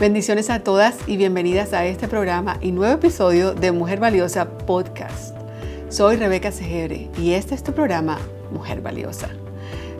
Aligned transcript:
Bendiciones 0.00 0.48
a 0.48 0.60
todas 0.60 0.96
y 1.06 1.18
bienvenidas 1.18 1.74
a 1.74 1.84
este 1.84 2.08
programa 2.08 2.56
y 2.62 2.72
nuevo 2.72 2.94
episodio 2.94 3.52
de 3.52 3.70
Mujer 3.70 4.00
Valiosa 4.00 4.48
Podcast. 4.48 5.36
Soy 5.90 6.16
Rebeca 6.16 6.50
Segebre 6.52 7.10
y 7.18 7.32
este 7.32 7.54
es 7.54 7.62
tu 7.62 7.74
programa 7.74 8.18
Mujer 8.50 8.80
Valiosa. 8.80 9.28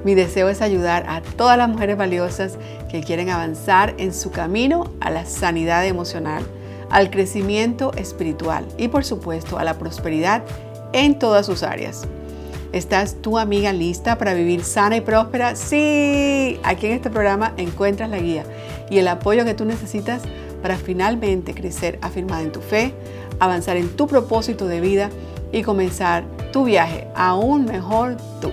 Mi 0.02 0.14
deseo 0.14 0.48
es 0.48 0.62
ayudar 0.62 1.04
a 1.06 1.20
todas 1.20 1.58
las 1.58 1.68
mujeres 1.68 1.98
valiosas 1.98 2.56
que 2.90 3.02
quieren 3.02 3.28
avanzar 3.28 3.94
en 3.98 4.14
su 4.14 4.30
camino 4.30 4.90
a 5.00 5.10
la 5.10 5.26
sanidad 5.26 5.84
emocional, 5.84 6.44
al 6.88 7.10
crecimiento 7.10 7.92
espiritual 7.92 8.66
y 8.78 8.88
por 8.88 9.04
supuesto 9.04 9.58
a 9.58 9.64
la 9.64 9.74
prosperidad 9.74 10.42
en 10.94 11.18
todas 11.18 11.44
sus 11.44 11.62
áreas. 11.62 12.08
¿Estás 12.72 13.16
tu 13.20 13.36
amiga 13.36 13.72
lista 13.74 14.16
para 14.16 14.32
vivir 14.32 14.62
sana 14.62 14.96
y 14.96 15.00
próspera? 15.02 15.56
Sí, 15.56 16.58
aquí 16.62 16.86
en 16.86 16.92
este 16.92 17.10
programa 17.10 17.52
encuentras 17.58 18.08
la 18.08 18.18
guía 18.18 18.44
y 18.90 18.98
el 18.98 19.08
apoyo 19.08 19.44
que 19.44 19.54
tú 19.54 19.64
necesitas 19.64 20.22
para 20.60 20.76
finalmente 20.76 21.54
crecer 21.54 21.98
afirmada 22.02 22.42
en 22.42 22.52
tu 22.52 22.60
fe, 22.60 22.92
avanzar 23.38 23.76
en 23.76 23.96
tu 23.96 24.06
propósito 24.06 24.66
de 24.66 24.80
vida 24.80 25.10
y 25.52 25.62
comenzar 25.62 26.24
tu 26.52 26.64
viaje 26.64 27.08
aún 27.14 27.64
mejor 27.64 28.16
tú. 28.40 28.50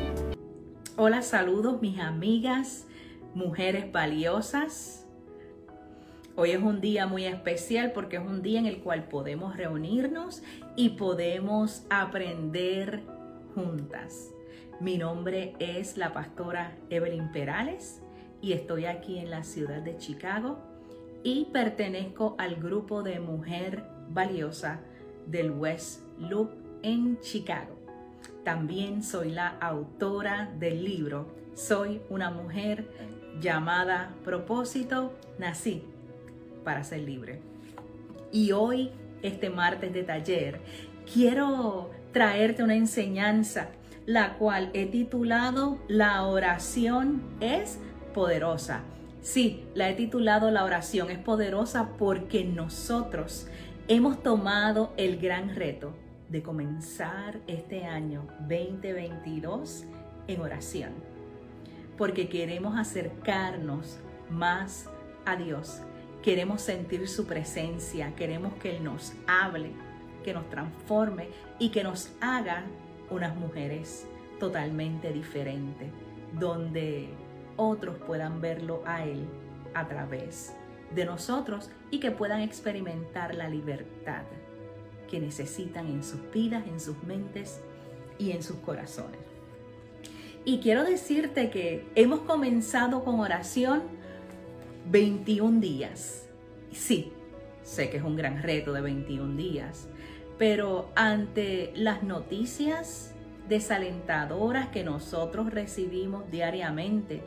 Hola, 0.95 1.21
saludos 1.21 1.81
mis 1.81 1.99
amigas, 1.99 2.85
mujeres 3.33 3.91
valiosas. 3.91 5.05
Hoy 6.35 6.51
es 6.51 6.61
un 6.61 6.81
día 6.81 7.07
muy 7.07 7.25
especial 7.25 7.91
porque 7.93 8.17
es 8.17 8.21
un 8.23 8.43
día 8.43 8.59
en 8.59 8.67
el 8.67 8.79
cual 8.79 9.05
podemos 9.09 9.57
reunirnos 9.57 10.43
y 10.75 10.89
podemos 10.89 11.83
aprender 11.89 13.01
juntas. 13.55 14.29
Mi 14.79 14.99
nombre 14.99 15.55
es 15.57 15.97
la 15.97 16.13
pastora 16.13 16.77
Evelyn 16.91 17.31
Perales 17.31 18.01
y 18.41 18.53
estoy 18.53 18.85
aquí 18.85 19.19
en 19.19 19.29
la 19.29 19.43
ciudad 19.43 19.81
de 19.81 19.97
Chicago 19.97 20.59
y 21.23 21.45
pertenezco 21.45 22.35
al 22.37 22.55
grupo 22.55 23.03
de 23.03 23.19
Mujer 23.19 23.83
Valiosa 24.09 24.79
del 25.25 25.51
West 25.51 26.03
Loop 26.19 26.51
en 26.83 27.19
Chicago. 27.19 27.75
También 28.43 29.03
soy 29.03 29.31
la 29.31 29.49
autora 29.59 30.51
del 30.57 30.83
libro 30.83 31.35
Soy 31.53 32.01
una 32.09 32.29
mujer 32.29 32.87
llamada 33.41 34.13
Propósito, 34.23 35.17
nací 35.37 35.83
para 36.63 36.83
ser 36.83 37.01
libre. 37.01 37.41
Y 38.31 38.51
hoy, 38.51 38.91
este 39.21 39.49
martes 39.49 39.91
de 39.91 40.03
taller, 40.03 40.61
quiero 41.11 41.89
traerte 42.11 42.63
una 42.63 42.75
enseñanza, 42.75 43.69
la 44.05 44.37
cual 44.37 44.69
he 44.73 44.85
titulado 44.85 45.79
La 45.87 46.23
oración 46.23 47.21
es 47.41 47.79
poderosa. 48.17 48.81
Sí, 49.21 49.63
la 49.75 49.91
he 49.91 49.93
titulado 49.93 50.49
La 50.49 50.63
oración 50.63 51.11
es 51.11 51.19
poderosa 51.19 51.89
porque 51.99 52.43
nosotros 52.43 53.45
hemos 53.87 54.23
tomado 54.23 54.91
el 54.97 55.19
gran 55.19 55.55
reto 55.55 55.93
de 56.27 56.41
comenzar 56.41 57.39
este 57.45 57.85
año 57.85 58.27
2022 58.39 59.83
en 60.27 60.41
oración. 60.41 60.93
Porque 61.95 62.27
queremos 62.27 62.75
acercarnos 62.75 63.99
más 64.31 64.89
a 65.23 65.35
Dios. 65.35 65.83
Queremos 66.23 66.63
sentir 66.63 67.07
su 67.07 67.27
presencia. 67.27 68.15
Queremos 68.15 68.55
que 68.55 68.77
Él 68.77 68.83
nos 68.83 69.13
hable 69.27 69.73
que 70.23 70.33
nos 70.33 70.49
transforme 70.49 71.27
y 71.59 71.69
que 71.69 71.83
nos 71.83 72.09
haga 72.19 72.63
unas 73.11 73.35
mujeres 73.35 74.07
totalmente 74.39 75.13
diferentes, 75.13 75.89
donde 76.33 77.09
otros 77.57 77.97
puedan 77.97 78.39
verlo 78.39 78.81
a 78.85 79.03
Él 79.03 79.25
a 79.73 79.87
través 79.87 80.53
de 80.95 81.05
nosotros 81.05 81.69
y 81.91 81.99
que 81.99 82.11
puedan 82.11 82.41
experimentar 82.41 83.35
la 83.35 83.49
libertad 83.49 84.23
que 85.09 85.19
necesitan 85.19 85.87
en 85.87 86.03
sus 86.03 86.31
vidas, 86.31 86.65
en 86.67 86.79
sus 86.79 87.01
mentes 87.03 87.61
y 88.17 88.31
en 88.31 88.43
sus 88.43 88.57
corazones. 88.57 89.19
Y 90.45 90.59
quiero 90.59 90.83
decirte 90.83 91.49
que 91.49 91.85
hemos 91.95 92.21
comenzado 92.21 93.03
con 93.03 93.19
oración 93.19 93.83
21 94.89 95.59
días. 95.59 96.27
Sí, 96.71 97.11
sé 97.63 97.89
que 97.89 97.97
es 97.97 98.03
un 98.03 98.15
gran 98.15 98.41
reto 98.41 98.71
de 98.71 98.81
21 98.81 99.35
días, 99.35 99.89
pero 100.37 100.89
ante 100.95 101.73
las 101.75 102.03
noticias 102.03 103.13
desalentadoras 103.47 104.69
que 104.69 104.83
nosotros 104.83 105.51
recibimos 105.51 106.29
diariamente, 106.31 107.23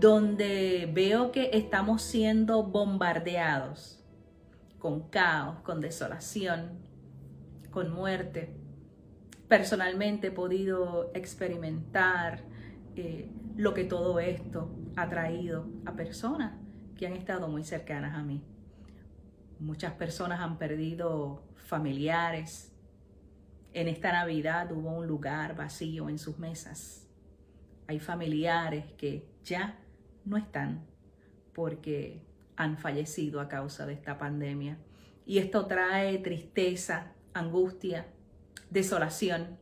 donde 0.00 0.90
veo 0.92 1.32
que 1.32 1.50
estamos 1.52 2.02
siendo 2.02 2.62
bombardeados 2.62 4.04
con 4.78 5.08
caos, 5.08 5.60
con 5.60 5.80
desolación, 5.80 6.78
con 7.70 7.92
muerte. 7.92 8.54
Personalmente 9.48 10.28
he 10.28 10.30
podido 10.30 11.10
experimentar 11.14 12.42
eh, 12.94 13.30
lo 13.56 13.74
que 13.74 13.84
todo 13.84 14.20
esto 14.20 14.74
ha 14.96 15.08
traído 15.08 15.66
a 15.84 15.92
personas 15.92 16.54
que 16.96 17.06
han 17.06 17.12
estado 17.14 17.48
muy 17.48 17.64
cercanas 17.64 18.14
a 18.14 18.22
mí. 18.22 18.42
Muchas 19.58 19.92
personas 19.92 20.40
han 20.40 20.58
perdido 20.58 21.42
familiares. 21.56 22.75
En 23.76 23.88
esta 23.88 24.10
Navidad 24.10 24.72
hubo 24.72 24.88
un 24.88 25.06
lugar 25.06 25.54
vacío 25.54 26.08
en 26.08 26.18
sus 26.18 26.38
mesas. 26.38 27.06
Hay 27.86 28.00
familiares 28.00 28.86
que 28.96 29.28
ya 29.44 29.78
no 30.24 30.38
están 30.38 30.86
porque 31.52 32.22
han 32.56 32.78
fallecido 32.78 33.38
a 33.38 33.48
causa 33.48 33.84
de 33.84 33.92
esta 33.92 34.16
pandemia. 34.16 34.78
Y 35.26 35.36
esto 35.36 35.66
trae 35.66 36.16
tristeza, 36.20 37.12
angustia, 37.34 38.06
desolación. 38.70 39.58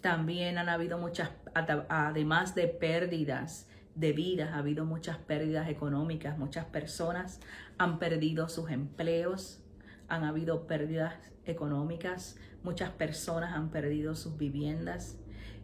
También 0.00 0.56
han 0.56 0.70
habido 0.70 0.96
muchas, 0.96 1.30
además 1.52 2.54
de 2.54 2.66
pérdidas 2.66 3.68
de 3.94 4.14
vidas, 4.14 4.54
ha 4.54 4.58
habido 4.60 4.86
muchas 4.86 5.18
pérdidas 5.18 5.68
económicas, 5.68 6.38
muchas 6.38 6.64
personas 6.64 7.40
han 7.76 7.98
perdido 7.98 8.48
sus 8.48 8.70
empleos, 8.70 9.62
han 10.08 10.24
habido 10.24 10.66
pérdidas 10.66 11.14
económicas, 11.44 12.36
muchas 12.62 12.90
personas 12.90 13.54
han 13.54 13.70
perdido 13.70 14.14
sus 14.14 14.36
viviendas 14.36 15.18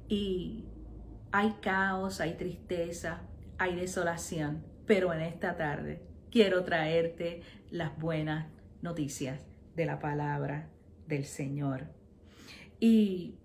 y 0.09 0.65
hay 1.33 1.55
caos, 1.61 2.21
hay 2.21 2.35
tristeza, 2.35 3.23
hay 3.59 3.75
desolación, 3.75 4.65
pero 4.87 5.13
en 5.13 5.21
esta 5.21 5.57
tarde 5.57 6.03
quiero 6.31 6.65
traerte 6.65 7.43
las 7.71 7.99
buenas 7.99 8.47
noticias 8.83 9.41
de 9.75 9.87
la 9.87 9.99
palabra 9.99 10.69
del 11.07 11.25
Señor. 11.25 11.87
Y 12.81 13.39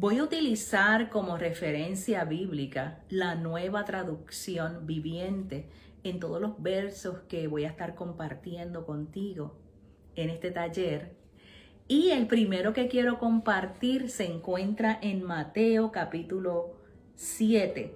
Voy 0.00 0.18
a 0.18 0.22
utilizar 0.22 1.10
como 1.10 1.38
referencia 1.38 2.24
bíblica 2.24 3.00
la 3.08 3.34
nueva 3.34 3.84
traducción 3.84 4.86
viviente 4.86 5.68
en 6.04 6.20
todos 6.20 6.40
los 6.40 6.62
versos 6.62 7.22
que 7.28 7.48
voy 7.48 7.64
a 7.64 7.70
estar 7.70 7.96
compartiendo 7.96 8.86
contigo 8.86 9.58
en 10.22 10.30
este 10.30 10.50
taller. 10.50 11.12
Y 11.86 12.10
el 12.10 12.26
primero 12.26 12.72
que 12.72 12.88
quiero 12.88 13.18
compartir 13.18 14.10
se 14.10 14.26
encuentra 14.26 14.98
en 15.00 15.22
Mateo 15.22 15.90
capítulo 15.90 16.76
7, 17.14 17.94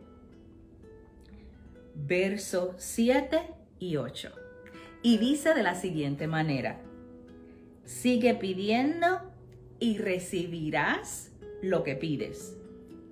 versos 1.94 2.74
7 2.78 3.42
y 3.78 3.96
8. 3.96 4.32
Y 5.02 5.18
dice 5.18 5.52
de 5.52 5.62
la 5.62 5.74
siguiente 5.74 6.26
manera, 6.26 6.80
sigue 7.84 8.34
pidiendo 8.34 9.32
y 9.78 9.98
recibirás 9.98 11.32
lo 11.60 11.82
que 11.82 11.96
pides. 11.96 12.56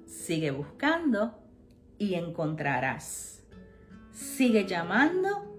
Sigue 0.06 0.50
buscando 0.50 1.38
y 1.98 2.14
encontrarás. 2.14 3.42
Sigue 4.12 4.66
llamando 4.66 5.56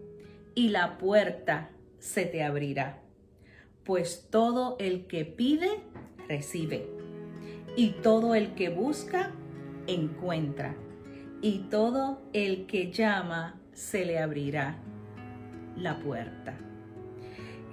y 0.56 0.69
la 0.69 0.97
puerta 0.97 1.69
se 2.00 2.25
te 2.25 2.44
abrirá. 2.44 3.01
Pues 3.83 4.28
todo 4.30 4.75
el 4.80 5.07
que 5.07 5.25
pide, 5.25 5.69
recibe. 6.28 6.88
Y 7.75 7.92
todo 8.01 8.36
el 8.36 8.54
que 8.54 8.69
busca, 8.69 9.31
encuentra. 9.88 10.75
Y 11.42 11.60
todo 11.69 12.22
el 12.33 12.68
que 12.68 12.92
llama, 12.92 13.60
se 13.74 14.06
le 14.06 14.19
abrirá 14.19 14.78
la 15.75 16.00
puerta. 16.00 16.57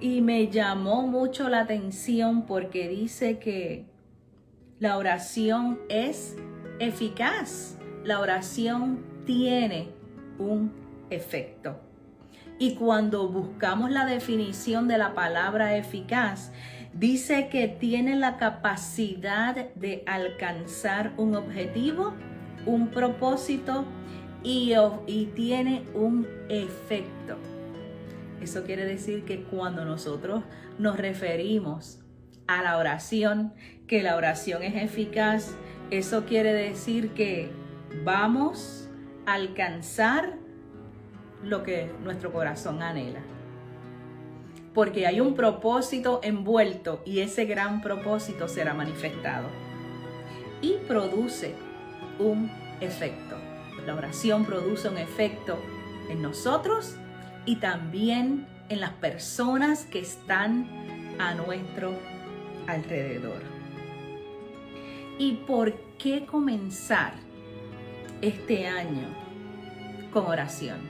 Y 0.01 0.21
me 0.21 0.47
llamó 0.47 1.05
mucho 1.07 1.49
la 1.49 1.61
atención 1.61 2.45
porque 2.45 2.87
dice 2.87 3.37
que 3.37 3.85
la 4.79 4.97
oración 4.97 5.79
es 5.89 6.37
eficaz. 6.79 7.77
La 8.05 8.21
oración 8.21 9.03
tiene 9.25 9.89
un 10.37 10.71
efecto. 11.09 11.88
Y 12.59 12.75
cuando 12.75 13.29
buscamos 13.29 13.89
la 13.89 14.05
definición 14.05 14.89
de 14.89 14.97
la 14.97 15.15
palabra 15.15 15.77
eficaz, 15.77 16.51
dice 16.93 17.47
que 17.49 17.69
tiene 17.69 18.17
la 18.17 18.35
capacidad 18.35 19.73
de 19.75 20.03
alcanzar 20.05 21.13
un 21.15 21.35
objetivo, 21.35 22.13
un 22.65 22.89
propósito 22.89 23.85
y, 24.43 24.73
tiene 25.35 25.83
un 25.93 26.27
efecto. 26.49 27.37
Eso 28.41 28.63
quiere 28.65 28.85
decir 28.85 29.23
que 29.23 29.43
cuando 29.43 29.85
nosotros 29.85 30.43
nos 30.77 30.97
referimos 30.97 32.01
a 32.47 32.61
la 32.61 32.77
oración, 32.77 33.53
que 33.87 34.03
la 34.03 34.17
oración 34.17 34.63
es 34.63 34.75
eficaz, 34.81 35.55
eso 35.91 36.25
quiere 36.25 36.51
decir 36.51 37.11
que 37.11 37.51
vamos 38.03 38.89
a 39.25 39.33
alcanzar 39.33 40.37
lo 41.43 41.63
que 41.63 41.91
nuestro 42.03 42.31
corazón 42.31 42.81
anhela. 42.81 43.21
Porque 44.73 45.07
hay 45.07 45.19
un 45.19 45.35
propósito 45.35 46.19
envuelto 46.23 47.01
y 47.05 47.19
ese 47.19 47.45
gran 47.45 47.81
propósito 47.81 48.47
será 48.47 48.73
manifestado. 48.73 49.47
Y 50.61 50.73
produce 50.87 51.55
un 52.19 52.51
efecto. 52.81 53.35
La 53.85 53.95
oración 53.95 54.45
produce 54.45 54.89
un 54.89 54.97
efecto 54.97 55.57
en 56.09 56.21
nosotros 56.21 56.95
y 57.45 57.57
también 57.57 58.47
en 58.69 58.79
las 58.79 58.91
personas 58.91 59.85
que 59.85 59.99
están 59.99 60.67
a 61.17 61.33
nuestro 61.33 61.93
alrededor. 62.67 63.41
¿Y 65.17 65.33
por 65.47 65.73
qué 65.97 66.25
comenzar 66.25 67.13
este 68.21 68.67
año 68.67 69.07
con 70.11 70.27
oración? 70.27 70.88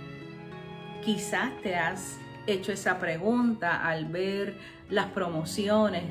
Quizás 1.04 1.52
te 1.64 1.76
has 1.76 2.18
hecho 2.46 2.74
esa 2.74 3.00
pregunta 3.00 3.88
al 3.88 4.06
ver 4.06 4.58
las 4.90 5.08
promociones 5.08 6.04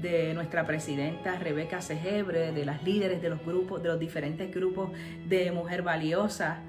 de 0.00 0.32
nuestra 0.32 0.66
presidenta 0.66 1.38
Rebeca 1.38 1.82
Segebre, 1.82 2.50
de 2.52 2.64
las 2.64 2.82
líderes 2.82 3.20
de 3.20 3.28
los 3.28 3.44
grupos, 3.44 3.82
de 3.82 3.90
los 3.90 4.00
diferentes 4.00 4.52
grupos 4.52 4.90
de 5.28 5.52
Mujer 5.52 5.82
Valiosa. 5.82 6.60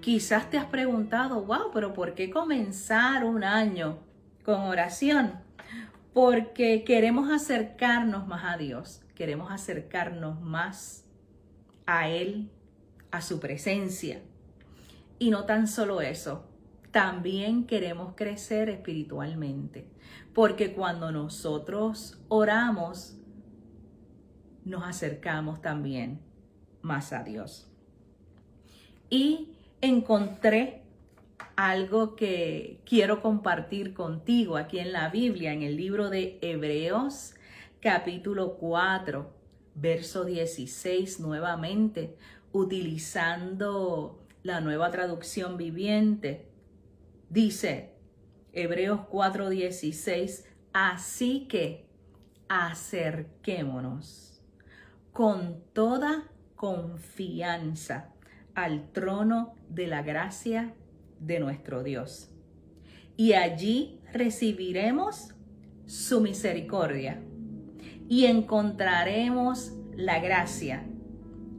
Quizás 0.00 0.48
te 0.48 0.56
has 0.56 0.64
preguntado, 0.64 1.44
wow, 1.44 1.70
pero 1.74 1.92
¿por 1.92 2.14
qué 2.14 2.30
comenzar 2.30 3.24
un 3.24 3.44
año 3.44 3.98
con 4.42 4.62
oración? 4.62 5.40
Porque 6.14 6.84
queremos 6.84 7.30
acercarnos 7.30 8.26
más 8.26 8.44
a 8.44 8.56
Dios, 8.56 9.02
queremos 9.14 9.52
acercarnos 9.52 10.40
más 10.40 11.04
a 11.86 12.08
Él, 12.08 12.50
a 13.10 13.20
su 13.20 13.40
presencia. 13.40 14.22
Y 15.18 15.30
no 15.30 15.44
tan 15.44 15.68
solo 15.68 16.00
eso, 16.00 16.49
también 16.90 17.66
queremos 17.66 18.14
crecer 18.14 18.68
espiritualmente. 18.68 19.86
Porque 20.34 20.72
cuando 20.72 21.12
nosotros 21.12 22.20
oramos, 22.28 23.16
nos 24.64 24.84
acercamos 24.84 25.60
también 25.60 26.20
más 26.82 27.12
a 27.12 27.22
Dios. 27.22 27.68
Y 29.08 29.48
encontré 29.80 30.82
algo 31.56 32.16
que 32.16 32.80
quiero 32.86 33.20
compartir 33.20 33.92
contigo 33.92 34.56
aquí 34.56 34.78
en 34.78 34.92
la 34.92 35.08
Biblia, 35.08 35.52
en 35.52 35.62
el 35.62 35.76
libro 35.76 36.10
de 36.10 36.38
Hebreos, 36.42 37.34
capítulo 37.80 38.54
4, 38.54 39.30
verso 39.74 40.24
16, 40.24 41.20
nuevamente, 41.20 42.16
utilizando 42.52 44.20
la 44.42 44.60
nueva 44.60 44.90
traducción 44.90 45.56
viviente. 45.56 46.49
Dice, 47.30 47.94
Hebreos 48.52 49.00
4:16, 49.08 50.44
así 50.72 51.46
que 51.46 51.86
acerquémonos 52.48 54.42
con 55.12 55.62
toda 55.72 56.24
confianza 56.56 58.12
al 58.56 58.90
trono 58.90 59.54
de 59.68 59.86
la 59.86 60.02
gracia 60.02 60.74
de 61.20 61.38
nuestro 61.38 61.84
Dios. 61.84 62.32
Y 63.16 63.34
allí 63.34 64.00
recibiremos 64.12 65.32
su 65.86 66.20
misericordia 66.20 67.22
y 68.08 68.24
encontraremos 68.24 69.72
la 69.94 70.18
gracia 70.18 70.84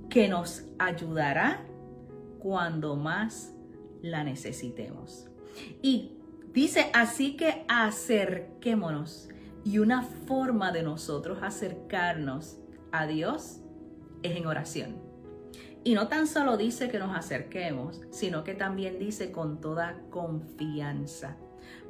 que 0.10 0.28
nos 0.28 0.66
ayudará 0.80 1.66
cuando 2.40 2.98
más 2.98 3.54
la 4.02 4.26
necesitemos. 4.26 5.31
Y 5.82 6.12
Dice, 6.54 6.92
así 6.94 7.38
que 7.38 7.66
acerquémonos. 7.70 9.30
Y 9.64 9.80
una 9.80 10.04
forma 10.04 10.72
de 10.72 10.84
nosotros 10.84 11.40
acercarnos 11.42 12.58
a 12.92 13.06
Dios 13.06 13.62
es 14.22 14.36
en 14.36 14.48
oración. 14.48 14.98
Y 15.84 15.94
no 15.94 16.10
tan 16.10 16.28
solo 16.28 16.58
dice 16.58 16.90
que 16.90 17.00
nos 17.00 17.16
acerquemos, 17.16 18.02
sino 18.12 18.44
que 18.44 18.54
también 18.54 19.00
dice 19.00 19.32
con 19.32 19.62
toda 19.62 20.02
confianza. 20.10 21.38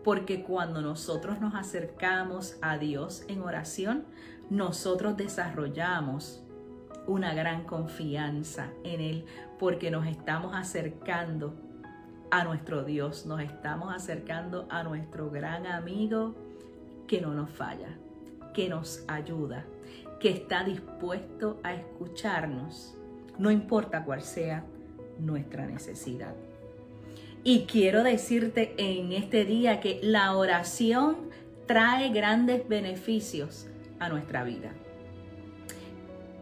Porque 0.04 0.44
cuando 0.44 0.82
nosotros 0.82 1.42
nos 1.42 1.56
acercamos 1.56 2.58
a 2.62 2.78
Dios 2.78 3.24
en 3.28 3.42
oración, 3.42 4.06
nosotros 4.50 5.18
desarrollamos 5.18 6.44
una 7.08 7.34
gran 7.34 7.64
confianza 7.64 8.72
en 8.84 9.02
Él, 9.02 9.26
porque 9.58 9.90
nos 9.90 10.06
estamos 10.06 10.56
acercando 10.56 11.56
a 12.32 12.46
nuestro 12.46 12.84
Dios, 12.86 13.26
nos 13.26 13.42
estamos 13.42 13.94
acercando 13.94 14.66
a 14.70 14.84
nuestro 14.84 15.30
gran 15.30 15.68
amigo 15.68 16.34
que 17.06 17.20
no 17.20 17.34
nos 17.34 17.50
falla, 17.50 17.90
que 18.54 18.70
nos 18.70 19.04
ayuda, 19.08 19.66
que 20.20 20.30
está 20.30 20.64
dispuesto 20.64 21.60
a 21.62 21.74
escucharnos, 21.74 22.96
no 23.38 23.52
importa 23.52 24.06
cuál 24.06 24.22
sea 24.22 24.64
nuestra 25.20 25.66
necesidad. 25.66 26.34
Y 27.44 27.66
quiero 27.66 28.02
decirte 28.02 28.76
en 28.78 29.12
este 29.12 29.44
día 29.44 29.82
que 29.82 30.00
la 30.02 30.36
oración 30.38 31.18
trae 31.66 32.10
grandes 32.10 32.66
beneficios 32.68 33.68
a 34.00 34.08
nuestra 34.08 34.46
vida. 34.46 34.72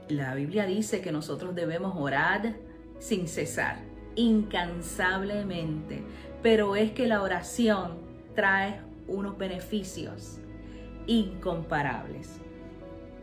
La 0.07 0.35
Biblia 0.35 0.65
dice 0.67 1.01
que 1.01 1.11
nosotros 1.11 1.55
debemos 1.55 1.95
orar 1.97 2.55
sin 2.99 3.27
cesar 3.27 3.88
incansablemente, 4.15 6.03
pero 6.41 6.75
es 6.75 6.91
que 6.91 7.07
la 7.07 7.21
oración 7.21 7.99
trae 8.35 8.81
unos 9.07 9.37
beneficios 9.37 10.39
incomparables. 11.07 12.39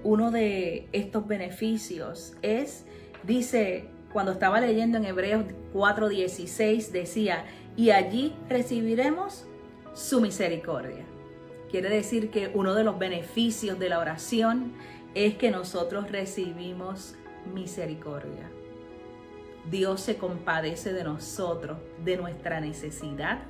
Uno 0.03 0.31
de 0.31 0.89
estos 0.93 1.27
beneficios 1.27 2.35
es, 2.43 2.85
dice, 3.23 3.89
cuando 4.13 4.33
estaba 4.33 4.61
leyendo 4.61 4.99
en 4.99 5.05
Hebreos 5.05 5.45
4:16, 5.73 6.91
decía, 6.91 7.45
y 7.77 7.91
allí 7.91 8.35
recibiremos 8.49 9.47
su 9.95 10.21
misericordia. 10.21 11.05
Quiere 11.71 11.91
decir 11.91 12.31
que 12.31 12.51
uno 12.55 12.75
de 12.75 12.85
los 12.85 12.99
beneficios 12.99 13.79
de 13.79 13.89
la 13.89 13.99
oración 13.99 14.73
es 15.15 15.35
que 15.35 15.51
nosotros 15.51 16.11
recibimos 16.11 17.15
misericordia. 17.53 18.51
Dios 19.71 20.01
se 20.01 20.17
compadece 20.17 20.93
de 20.93 21.05
nosotros, 21.05 21.79
de 22.05 22.17
nuestra 22.17 22.61
necesidad, 22.61 23.41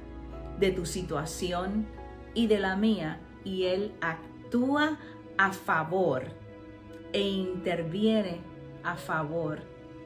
de 0.59 0.71
tu 0.71 0.87
situación 0.87 1.87
y 2.35 2.47
de 2.47 2.59
la 2.59 2.77
mía, 2.77 3.21
y 3.45 3.65
Él 3.65 3.93
actúa 4.01 4.99
a 5.37 5.53
favor 5.53 6.25
e 7.13 7.21
interviene 7.21 8.41
a 8.83 8.97
favor 8.97 9.61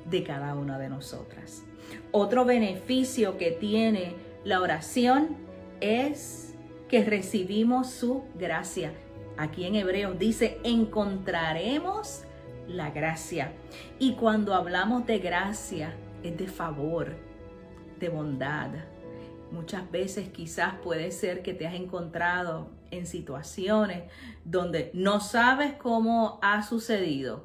de 0.04 0.24
cada 0.24 0.54
una 0.54 0.78
de 0.78 0.88
nosotras. 0.88 1.64
Otro 2.12 2.44
beneficio 2.44 3.38
que 3.38 3.52
tiene 3.52 4.14
la 4.44 4.60
oración 4.60 5.36
es 5.80 6.54
que 6.88 7.04
recibimos 7.04 7.90
su 7.90 8.24
gracia. 8.34 8.92
Aquí 9.36 9.64
en 9.64 9.76
Hebreos 9.76 10.18
dice, 10.18 10.58
encontraremos 10.64 12.24
la 12.70 12.90
gracia. 12.90 13.52
Y 13.98 14.14
cuando 14.14 14.54
hablamos 14.54 15.06
de 15.06 15.18
gracia, 15.18 15.94
es 16.22 16.36
de 16.36 16.46
favor, 16.46 17.16
de 17.98 18.08
bondad. 18.08 18.70
Muchas 19.50 19.90
veces 19.90 20.28
quizás 20.28 20.74
puede 20.82 21.10
ser 21.10 21.42
que 21.42 21.54
te 21.54 21.66
has 21.66 21.74
encontrado 21.74 22.70
en 22.90 23.06
situaciones 23.06 24.04
donde 24.44 24.90
no 24.94 25.20
sabes 25.20 25.74
cómo 25.74 26.38
ha 26.42 26.62
sucedido, 26.62 27.44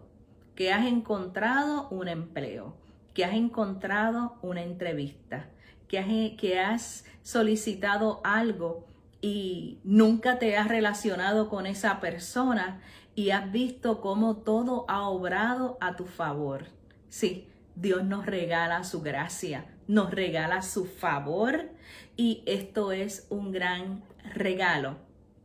que 0.55 0.71
has 0.71 0.85
encontrado 0.85 1.87
un 1.89 2.07
empleo, 2.07 2.75
que 3.13 3.25
has 3.25 3.33
encontrado 3.33 4.37
una 4.41 4.61
entrevista, 4.61 5.49
que 5.87 5.99
has, 5.99 6.07
que 6.37 6.59
has 6.59 7.05
solicitado 7.23 8.21
algo 8.23 8.85
y 9.21 9.79
nunca 9.83 10.37
te 10.37 10.57
has 10.57 10.67
relacionado 10.67 11.49
con 11.49 11.65
esa 11.65 11.99
persona 11.99 12.81
y 13.15 13.29
has 13.31 13.51
visto 13.51 14.01
cómo 14.01 14.37
todo 14.37 14.85
ha 14.89 15.07
obrado 15.07 15.77
a 15.79 15.95
tu 15.95 16.05
favor. 16.05 16.65
Sí, 17.09 17.47
Dios 17.75 18.03
nos 18.03 18.25
regala 18.25 18.83
su 18.83 19.01
gracia, 19.01 19.65
nos 19.87 20.11
regala 20.11 20.61
su 20.61 20.85
favor 20.85 21.69
y 22.17 22.43
esto 22.45 22.91
es 22.91 23.25
un 23.29 23.51
gran 23.51 24.03
regalo 24.33 24.97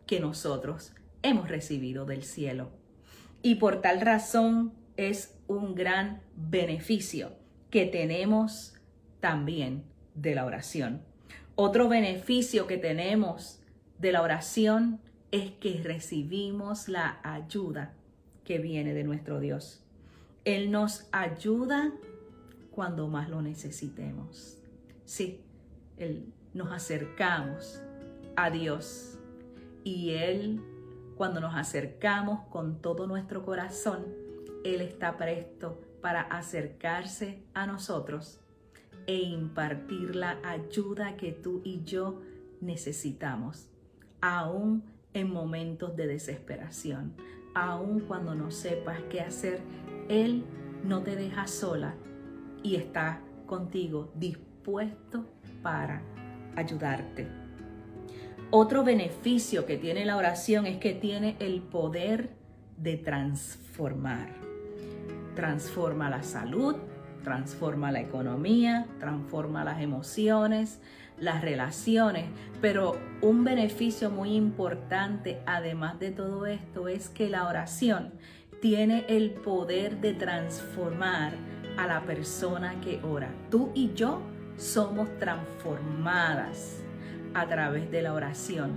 que 0.06 0.20
nosotros 0.20 0.92
hemos 1.22 1.48
recibido 1.48 2.04
del 2.04 2.24
cielo. 2.24 2.70
Y 3.42 3.56
por 3.56 3.80
tal 3.80 4.00
razón 4.00 4.72
es 4.96 5.38
un 5.46 5.74
gran 5.74 6.20
beneficio 6.36 7.32
que 7.70 7.86
tenemos 7.86 8.74
también 9.20 9.84
de 10.14 10.34
la 10.34 10.44
oración. 10.44 11.02
Otro 11.54 11.88
beneficio 11.88 12.66
que 12.66 12.78
tenemos 12.78 13.60
de 13.98 14.12
la 14.12 14.22
oración 14.22 15.00
es 15.30 15.52
que 15.52 15.80
recibimos 15.82 16.88
la 16.88 17.20
ayuda 17.22 17.94
que 18.44 18.58
viene 18.58 18.94
de 18.94 19.04
nuestro 19.04 19.40
Dios. 19.40 19.82
Él 20.44 20.70
nos 20.70 21.08
ayuda 21.12 21.92
cuando 22.70 23.08
más 23.08 23.28
lo 23.28 23.42
necesitemos. 23.42 24.58
Sí, 25.04 25.40
Él 25.96 26.32
nos 26.54 26.72
acercamos 26.72 27.80
a 28.36 28.50
Dios 28.50 29.18
y 29.84 30.10
Él, 30.10 30.60
cuando 31.16 31.40
nos 31.40 31.54
acercamos 31.54 32.46
con 32.48 32.80
todo 32.80 33.06
nuestro 33.06 33.44
corazón, 33.44 34.06
Él 34.64 34.80
está 34.80 35.16
presto 35.16 35.80
para 36.00 36.22
acercarse 36.22 37.42
a 37.54 37.66
nosotros 37.66 38.40
e 39.06 39.16
impartir 39.16 40.16
la 40.16 40.38
ayuda 40.44 41.16
que 41.16 41.32
tú 41.32 41.60
y 41.64 41.82
yo 41.84 42.20
necesitamos, 42.60 43.68
aún 44.20 44.84
en 45.14 45.32
momentos 45.32 45.96
de 45.96 46.06
desesperación, 46.06 47.14
aún 47.54 48.00
cuando 48.00 48.34
no 48.34 48.50
sepas 48.50 49.00
qué 49.10 49.20
hacer, 49.20 49.60
Él 50.08 50.44
no 50.84 51.02
te 51.02 51.16
deja 51.16 51.46
sola 51.46 51.94
y 52.62 52.76
está 52.76 53.20
contigo 53.46 54.12
dispuesto 54.14 55.26
para 55.62 56.02
ayudarte. 56.56 57.26
Otro 58.50 58.82
beneficio 58.82 59.64
que 59.64 59.76
tiene 59.76 60.04
la 60.04 60.16
oración 60.16 60.66
es 60.66 60.78
que 60.78 60.92
tiene 60.92 61.36
el 61.38 61.62
poder 61.62 62.30
de 62.76 62.96
transformar. 62.96 64.28
Transforma 65.36 66.10
la 66.10 66.22
salud, 66.22 66.74
transforma 67.22 67.92
la 67.92 68.00
economía, 68.00 68.86
transforma 68.98 69.64
las 69.64 69.80
emociones, 69.80 70.80
las 71.20 71.42
relaciones, 71.42 72.26
pero 72.60 72.98
un 73.20 73.44
beneficio 73.44 74.10
muy 74.10 74.34
importante 74.34 75.40
además 75.46 75.98
de 75.98 76.10
todo 76.10 76.46
esto 76.46 76.88
es 76.88 77.08
que 77.08 77.28
la 77.28 77.46
oración 77.46 78.12
tiene 78.60 79.04
el 79.08 79.32
poder 79.32 80.00
de 80.00 80.14
transformar 80.14 81.32
a 81.76 81.86
la 81.86 82.02
persona 82.02 82.80
que 82.80 83.00
ora. 83.02 83.32
Tú 83.50 83.70
y 83.74 83.92
yo 83.94 84.20
somos 84.56 85.08
transformadas 85.18 86.82
a 87.34 87.46
través 87.46 87.90
de 87.90 88.02
la 88.02 88.12
oración 88.12 88.72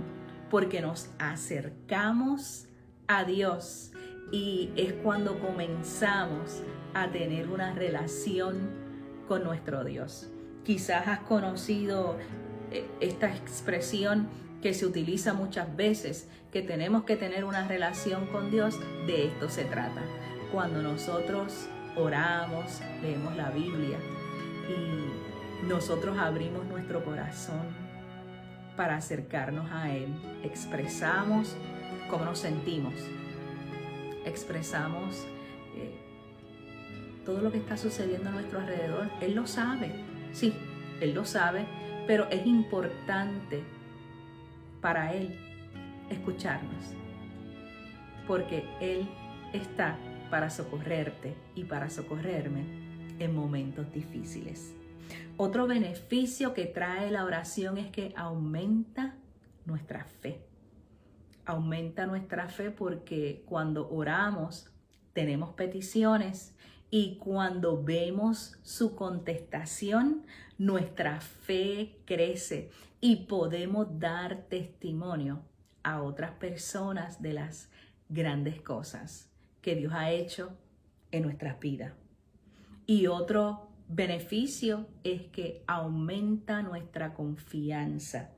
porque 0.50 0.80
nos 0.80 1.10
acercamos 1.18 2.66
a 3.06 3.24
Dios 3.24 3.92
y 4.32 4.70
es 4.76 4.92
cuando 4.94 5.38
comenzamos 5.38 6.62
a 6.94 7.10
tener 7.10 7.48
una 7.48 7.74
relación 7.74 8.70
con 9.28 9.44
nuestro 9.44 9.84
Dios. 9.84 10.30
Quizás 10.64 11.06
has 11.08 11.20
conocido 11.20 12.16
eh, 12.70 12.86
esta 13.00 13.34
expresión 13.34 14.28
que 14.62 14.72
se 14.72 14.86
utiliza 14.86 15.34
muchas 15.34 15.76
veces, 15.76 16.28
que 16.50 16.62
tenemos 16.62 17.04
que 17.04 17.16
tener 17.16 17.44
una 17.44 17.68
relación 17.68 18.26
con 18.26 18.50
Dios, 18.50 18.78
de 19.06 19.26
esto 19.26 19.50
se 19.50 19.64
trata. 19.64 20.00
Cuando 20.52 20.82
nosotros 20.82 21.68
oramos, 21.96 22.80
leemos 23.02 23.36
la 23.36 23.50
Biblia 23.50 23.98
y 24.68 25.66
nosotros 25.66 26.16
abrimos 26.18 26.64
nuestro 26.66 27.04
corazón 27.04 27.84
para 28.76 28.96
acercarnos 28.96 29.70
a 29.70 29.94
Él, 29.94 30.08
expresamos 30.42 31.56
cómo 32.08 32.24
nos 32.24 32.38
sentimos, 32.38 32.94
expresamos 34.24 35.26
eh, 35.76 35.94
todo 37.24 37.40
lo 37.40 37.52
que 37.52 37.58
está 37.58 37.76
sucediendo 37.76 38.30
a 38.30 38.32
nuestro 38.32 38.60
alrededor. 38.60 39.10
Él 39.20 39.34
lo 39.34 39.46
sabe, 39.46 39.92
sí, 40.34 40.52
Él 41.00 41.14
lo 41.14 41.24
sabe, 41.24 41.64
pero 42.06 42.28
es 42.30 42.46
importante 42.46 43.62
para 44.82 45.14
Él 45.14 45.34
escucharnos, 46.10 46.92
porque 48.26 48.64
Él 48.80 49.08
está 49.54 49.96
para 50.30 50.50
socorrerte 50.50 51.34
y 51.54 51.64
para 51.64 51.88
socorrerme 51.88 52.64
en 53.18 53.34
momentos 53.34 53.90
difíciles. 53.92 54.74
Otro 55.36 55.66
beneficio 55.66 56.54
que 56.54 56.66
trae 56.66 57.10
la 57.10 57.24
oración 57.24 57.78
es 57.78 57.90
que 57.90 58.12
aumenta 58.16 59.14
nuestra 59.64 60.04
fe. 60.04 60.40
Aumenta 61.44 62.06
nuestra 62.06 62.48
fe 62.48 62.70
porque 62.70 63.42
cuando 63.46 63.88
oramos 63.90 64.70
tenemos 65.12 65.50
peticiones 65.50 66.54
y 66.94 67.16
cuando 67.16 67.82
vemos 67.82 68.56
su 68.62 68.94
contestación, 68.94 70.24
nuestra 70.58 71.20
fe 71.20 71.98
crece 72.04 72.70
y 73.00 73.26
podemos 73.26 73.98
dar 73.98 74.44
testimonio 74.48 75.42
a 75.82 76.00
otras 76.00 76.30
personas 76.36 77.20
de 77.20 77.32
las 77.32 77.68
grandes 78.08 78.62
cosas 78.62 79.28
que 79.60 79.74
Dios 79.74 79.92
ha 79.92 80.12
hecho 80.12 80.56
en 81.10 81.24
nuestras 81.24 81.58
vidas. 81.58 81.94
Y 82.86 83.08
otro 83.08 83.70
beneficio 83.88 84.86
es 85.02 85.22
que 85.22 85.64
aumenta 85.66 86.62
nuestra 86.62 87.12
confianza 87.12 88.30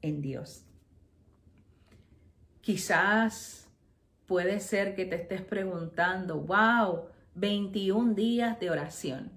en 0.00 0.22
Dios. 0.22 0.64
Quizás 2.62 3.68
puede 4.24 4.60
ser 4.60 4.94
que 4.94 5.04
te 5.04 5.16
estés 5.16 5.42
preguntando, 5.42 6.40
wow, 6.40 7.12
21 7.34 8.14
días 8.14 8.58
de 8.60 8.70
oración. 8.70 9.32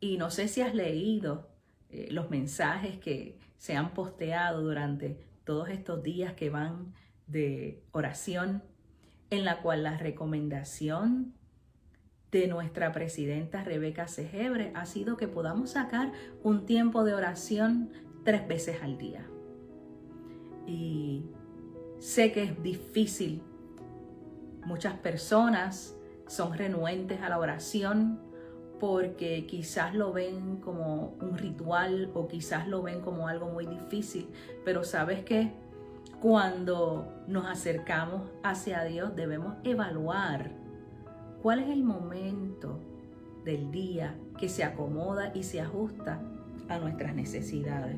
Y 0.00 0.16
no 0.16 0.30
sé 0.30 0.48
si 0.48 0.62
has 0.62 0.74
leído 0.74 1.48
eh, 1.90 2.08
los 2.10 2.30
mensajes 2.30 2.98
que 2.98 3.38
se 3.56 3.76
han 3.76 3.92
posteado 3.92 4.62
durante 4.62 5.18
todos 5.44 5.68
estos 5.68 6.02
días 6.02 6.34
que 6.34 6.50
van 6.50 6.94
de 7.26 7.82
oración 7.92 8.62
en 9.30 9.44
la 9.44 9.60
cual 9.60 9.82
la 9.82 9.96
recomendación 9.96 11.34
de 12.30 12.46
nuestra 12.46 12.92
presidenta 12.92 13.64
Rebeca 13.64 14.06
Segebre 14.08 14.70
ha 14.74 14.86
sido 14.86 15.16
que 15.16 15.28
podamos 15.28 15.70
sacar 15.70 16.12
un 16.42 16.64
tiempo 16.64 17.04
de 17.04 17.14
oración 17.14 17.90
tres 18.24 18.46
veces 18.46 18.82
al 18.82 18.98
día. 18.98 19.26
Y 20.66 21.24
sé 21.98 22.32
que 22.32 22.44
es 22.44 22.62
difícil. 22.62 23.42
Muchas 24.64 24.94
personas 24.94 25.96
son 26.30 26.56
renuentes 26.56 27.20
a 27.22 27.28
la 27.28 27.38
oración 27.40 28.20
porque 28.78 29.46
quizás 29.46 29.96
lo 29.96 30.12
ven 30.12 30.58
como 30.58 31.16
un 31.20 31.36
ritual 31.36 32.12
o 32.14 32.28
quizás 32.28 32.68
lo 32.68 32.82
ven 32.82 33.00
como 33.00 33.26
algo 33.26 33.48
muy 33.48 33.66
difícil, 33.66 34.28
pero 34.64 34.84
sabes 34.84 35.24
que 35.24 35.52
cuando 36.20 37.12
nos 37.26 37.46
acercamos 37.46 38.30
hacia 38.44 38.84
Dios 38.84 39.16
debemos 39.16 39.56
evaluar 39.64 40.52
cuál 41.42 41.58
es 41.58 41.68
el 41.68 41.82
momento 41.82 42.78
del 43.44 43.72
día 43.72 44.14
que 44.38 44.48
se 44.48 44.62
acomoda 44.62 45.32
y 45.34 45.42
se 45.42 45.60
ajusta 45.60 46.22
a 46.70 46.78
nuestras 46.78 47.14
necesidades. 47.14 47.96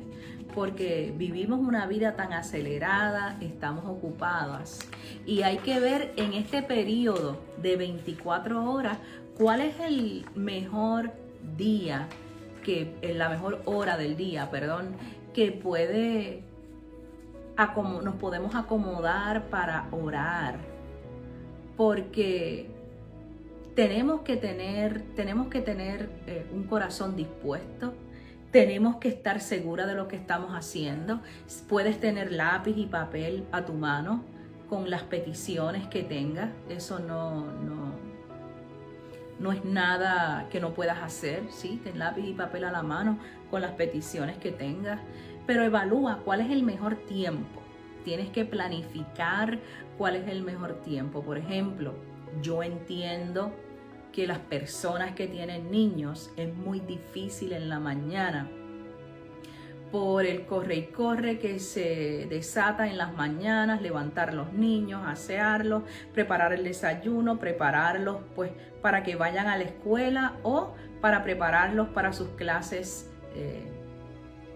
Porque 0.53 1.13
vivimos 1.17 1.59
una 1.59 1.87
vida 1.87 2.15
tan 2.15 2.33
acelerada, 2.33 3.37
estamos 3.41 3.85
ocupadas 3.85 4.79
y 5.25 5.41
hay 5.43 5.57
que 5.57 5.79
ver 5.79 6.13
en 6.17 6.33
este 6.33 6.61
periodo 6.61 7.39
de 7.61 7.77
24 7.77 8.71
horas 8.71 8.97
cuál 9.37 9.61
es 9.61 9.79
el 9.79 10.25
mejor 10.35 11.11
día, 11.57 12.07
que, 12.63 12.95
la 13.15 13.29
mejor 13.29 13.61
hora 13.65 13.97
del 13.97 14.15
día, 14.15 14.49
perdón, 14.51 14.95
que 15.33 15.51
puede 15.51 16.43
nos 18.03 18.15
podemos 18.15 18.55
acomodar 18.55 19.49
para 19.49 19.87
orar, 19.91 20.57
porque 21.77 22.67
tenemos 23.75 24.21
que 24.21 24.37
tener, 24.37 25.01
tenemos 25.15 25.47
que 25.47 25.61
tener 25.61 26.09
eh, 26.27 26.45
un 26.51 26.63
corazón 26.63 27.15
dispuesto, 27.15 27.93
tenemos 28.53 28.95
que 28.97 29.09
estar 29.09 29.41
segura 29.41 29.85
de 29.85 29.95
lo 29.95 30.07
que 30.07 30.15
estamos 30.15 30.51
haciendo. 30.51 31.19
Puedes 31.67 31.99
tener 31.99 32.31
lápiz 32.31 32.77
y 32.77 32.85
papel 32.85 33.45
a 33.51 33.65
tu 33.65 33.73
mano 33.73 34.23
con 34.69 34.89
las 34.89 35.03
peticiones 35.03 35.87
que 35.87 36.03
tengas, 36.03 36.49
eso 36.69 36.99
no, 36.99 37.45
no, 37.45 37.93
no 39.39 39.51
es 39.51 39.65
nada 39.65 40.47
que 40.49 40.61
no 40.61 40.73
puedas 40.73 40.99
hacer, 40.99 41.43
¿sí? 41.51 41.81
Ten 41.83 41.99
lápiz 41.99 42.25
y 42.25 42.33
papel 42.33 42.63
a 42.63 42.71
la 42.71 42.81
mano 42.81 43.19
con 43.51 43.61
las 43.61 43.71
peticiones 43.71 44.37
que 44.37 44.51
tengas 44.51 44.99
pero 45.45 45.63
evalúa 45.63 46.19
cuál 46.23 46.41
es 46.41 46.51
el 46.51 46.63
mejor 46.63 46.95
tiempo. 46.95 47.61
Tienes 48.03 48.29
que 48.29 48.45
planificar 48.45 49.59
cuál 49.97 50.15
es 50.15 50.27
el 50.27 50.43
mejor 50.43 50.81
tiempo. 50.81 51.21
Por 51.21 51.37
ejemplo, 51.37 51.93
yo 52.41 52.63
entiendo 52.63 53.53
que 54.13 54.27
las 54.27 54.39
personas 54.39 55.15
que 55.15 55.27
tienen 55.27 55.71
niños 55.71 56.31
es 56.37 56.53
muy 56.55 56.79
difícil 56.79 57.51
en 57.51 57.67
la 57.67 57.79
mañana 57.79 58.49
por 59.91 60.25
el 60.25 60.47
corre 60.47 60.75
y 60.75 60.83
corre 60.87 61.37
que 61.37 61.59
se 61.59 62.25
desata 62.27 62.87
en 62.87 62.97
las 62.97 63.13
mañanas, 63.13 63.79
levantar 63.79 64.33
los 64.33 64.51
niños, 64.51 65.03
asearlos, 65.05 65.83
preparar 66.13 66.51
el 66.51 66.63
desayuno, 66.63 67.37
prepararlos 67.37 68.17
pues 68.35 68.51
para 68.81 69.03
que 69.03 69.15
vayan 69.15 69.45
a 69.45 69.55
la 69.55 69.65
escuela 69.65 70.33
o 70.41 70.73
para 70.99 71.23
prepararlos 71.23 71.89
para 71.89 72.11
sus 72.11 72.29
clases 72.29 73.11
eh, 73.35 73.67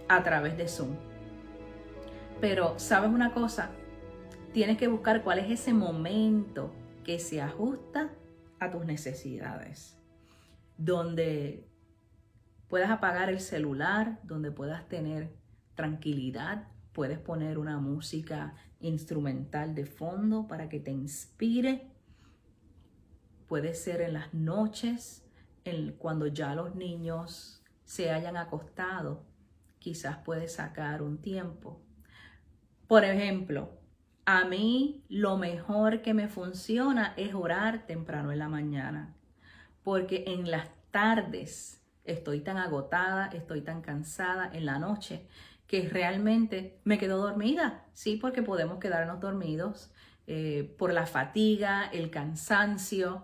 a 0.07 0.23
través 0.23 0.57
de 0.57 0.67
Zoom. 0.67 0.95
Pero, 2.41 2.73
¿sabes 2.77 3.11
una 3.11 3.31
cosa? 3.31 3.69
Tienes 4.53 4.77
que 4.77 4.87
buscar 4.87 5.21
cuál 5.21 5.37
es 5.37 5.51
ese 5.51 5.71
momento 5.71 6.71
que 7.03 7.19
se 7.19 7.41
ajusta 7.41 8.06
a 8.59 8.71
tus 8.71 8.85
necesidades. 8.85 9.97
Donde 10.77 11.67
puedas 12.67 12.89
apagar 12.89 13.29
el 13.29 13.39
celular, 13.39 14.19
donde 14.23 14.51
puedas 14.51 14.87
tener 14.87 15.35
tranquilidad, 15.75 16.67
puedes 16.93 17.19
poner 17.19 17.57
una 17.57 17.79
música 17.79 18.55
instrumental 18.79 19.75
de 19.75 19.85
fondo 19.85 20.47
para 20.47 20.69
que 20.69 20.79
te 20.79 20.91
inspire. 20.91 21.91
Puede 23.47 23.73
ser 23.73 24.01
en 24.01 24.13
las 24.13 24.33
noches, 24.33 25.23
cuando 25.97 26.27
ya 26.27 26.55
los 26.55 26.75
niños 26.75 27.63
se 27.83 28.11
hayan 28.11 28.37
acostado, 28.37 29.25
quizás 29.79 30.17
puedes 30.17 30.53
sacar 30.55 31.01
un 31.01 31.19
tiempo. 31.19 31.81
Por 32.87 33.03
ejemplo, 33.03 33.76
a 34.27 34.43
mí 34.43 35.05
lo 35.07 35.37
mejor 35.37 36.01
que 36.01 36.13
me 36.13 36.27
funciona 36.27 37.13
es 37.15 37.33
orar 37.33 37.87
temprano 37.87 38.33
en 38.33 38.39
la 38.39 38.49
mañana, 38.49 39.15
porque 39.85 40.25
en 40.27 40.51
las 40.51 40.67
tardes 40.91 41.81
estoy 42.03 42.41
tan 42.41 42.57
agotada, 42.57 43.27
estoy 43.27 43.61
tan 43.61 43.81
cansada 43.81 44.51
en 44.53 44.65
la 44.65 44.79
noche 44.79 45.25
que 45.65 45.87
realmente 45.87 46.77
me 46.83 46.97
quedo 46.97 47.19
dormida. 47.19 47.85
Sí, 47.93 48.17
porque 48.17 48.43
podemos 48.43 48.79
quedarnos 48.79 49.21
dormidos 49.21 49.93
eh, 50.27 50.75
por 50.77 50.91
la 50.91 51.05
fatiga, 51.05 51.85
el 51.93 52.09
cansancio 52.09 53.23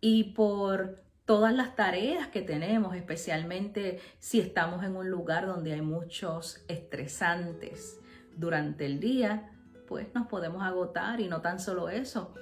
y 0.00 0.32
por 0.34 1.02
todas 1.24 1.52
las 1.52 1.74
tareas 1.74 2.28
que 2.28 2.42
tenemos, 2.42 2.94
especialmente 2.94 3.98
si 4.20 4.38
estamos 4.38 4.84
en 4.84 4.94
un 4.94 5.10
lugar 5.10 5.46
donde 5.46 5.72
hay 5.72 5.82
muchos 5.82 6.64
estresantes 6.68 7.98
durante 8.36 8.86
el 8.86 9.00
día, 9.00 9.50
pues 9.86 10.14
nos 10.14 10.26
podemos 10.26 10.62
agotar 10.62 11.20
y 11.20 11.28
no 11.28 11.40
tan 11.40 11.58
solo 11.58 11.88
eso. 11.88 12.34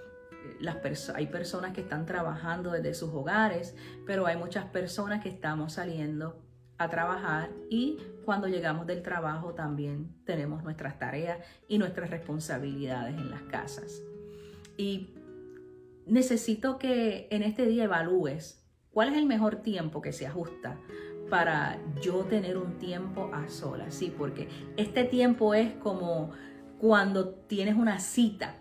Las 0.60 0.76
hay 1.14 1.26
personas 1.26 1.72
que 1.72 1.80
están 1.80 2.06
trabajando 2.06 2.70
desde 2.70 2.94
sus 2.94 3.10
hogares, 3.10 3.74
pero 4.06 4.26
hay 4.26 4.36
muchas 4.36 4.66
personas 4.66 5.22
que 5.22 5.28
estamos 5.28 5.74
saliendo 5.74 6.42
a 6.76 6.88
trabajar 6.90 7.50
y 7.70 7.98
cuando 8.24 8.48
llegamos 8.48 8.86
del 8.86 9.02
trabajo 9.02 9.54
también 9.54 10.14
tenemos 10.24 10.62
nuestras 10.64 10.98
tareas 10.98 11.38
y 11.68 11.78
nuestras 11.78 12.10
responsabilidades 12.10 13.16
en 13.16 13.30
las 13.30 13.42
casas. 13.42 14.02
Y 14.76 15.14
necesito 16.06 16.78
que 16.78 17.28
en 17.30 17.42
este 17.42 17.64
día 17.66 17.84
evalúes 17.84 18.64
¿Cuál 18.94 19.08
es 19.08 19.16
el 19.18 19.26
mejor 19.26 19.56
tiempo 19.56 20.00
que 20.00 20.12
se 20.12 20.24
ajusta 20.24 20.78
para 21.28 21.80
yo 22.00 22.24
tener 22.26 22.56
un 22.56 22.78
tiempo 22.78 23.28
a 23.34 23.48
solas? 23.48 23.92
Sí, 23.92 24.14
porque 24.16 24.48
este 24.76 25.02
tiempo 25.02 25.52
es 25.52 25.72
como 25.74 26.30
cuando 26.78 27.30
tienes 27.30 27.76
una 27.76 27.98
cita 27.98 28.54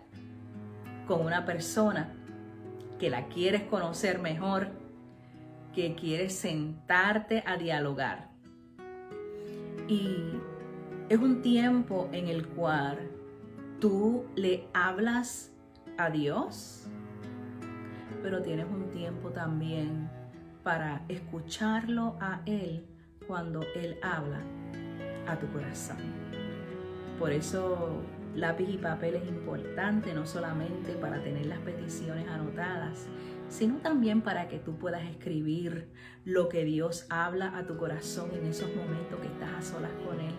con 1.06 1.24
una 1.24 1.44
persona 1.44 2.12
que 2.98 3.10
la 3.10 3.28
quieres 3.28 3.62
conocer 3.62 4.18
mejor, 4.18 4.68
que 5.74 5.94
quieres 5.94 6.34
sentarte 6.34 7.42
a 7.46 7.56
dialogar. 7.56 8.30
Y 9.88 10.16
es 11.08 11.18
un 11.18 11.42
tiempo 11.42 12.08
en 12.12 12.28
el 12.28 12.46
cual 12.48 13.10
tú 13.80 14.24
le 14.34 14.66
hablas 14.72 15.52
a 15.98 16.08
Dios, 16.10 16.86
pero 18.22 18.40
tienes 18.40 18.66
un 18.66 18.90
tiempo 18.90 19.30
también 19.30 20.08
para 20.62 21.02
escucharlo 21.08 22.16
a 22.20 22.40
Él 22.46 22.86
cuando 23.26 23.60
Él 23.74 23.98
habla 24.02 24.40
a 25.26 25.38
tu 25.38 25.46
corazón. 25.52 26.23
Por 27.18 27.32
eso 27.32 28.02
lápiz 28.34 28.68
y 28.68 28.78
papel 28.78 29.14
es 29.14 29.28
importante, 29.28 30.12
no 30.12 30.26
solamente 30.26 30.92
para 30.94 31.22
tener 31.22 31.46
las 31.46 31.60
peticiones 31.60 32.26
anotadas, 32.28 33.06
sino 33.48 33.76
también 33.76 34.22
para 34.22 34.48
que 34.48 34.58
tú 34.58 34.76
puedas 34.76 35.04
escribir 35.04 35.88
lo 36.24 36.48
que 36.48 36.64
Dios 36.64 37.06
habla 37.10 37.56
a 37.56 37.66
tu 37.66 37.76
corazón 37.76 38.30
en 38.32 38.46
esos 38.46 38.74
momentos 38.74 39.20
que 39.20 39.26
estás 39.28 39.50
a 39.52 39.62
solas 39.62 39.92
con 40.06 40.20
Él. 40.20 40.34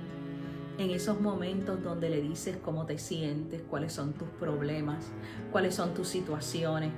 En 0.77 0.89
esos 0.89 1.21
momentos 1.21 1.81
donde 1.81 2.09
le 2.09 2.21
dices 2.21 2.57
cómo 2.57 2.85
te 2.85 2.97
sientes, 2.97 3.61
cuáles 3.61 3.93
son 3.93 4.13
tus 4.13 4.27
problemas, 4.27 5.09
cuáles 5.51 5.75
son 5.75 5.93
tus 5.93 6.09
situaciones, 6.09 6.91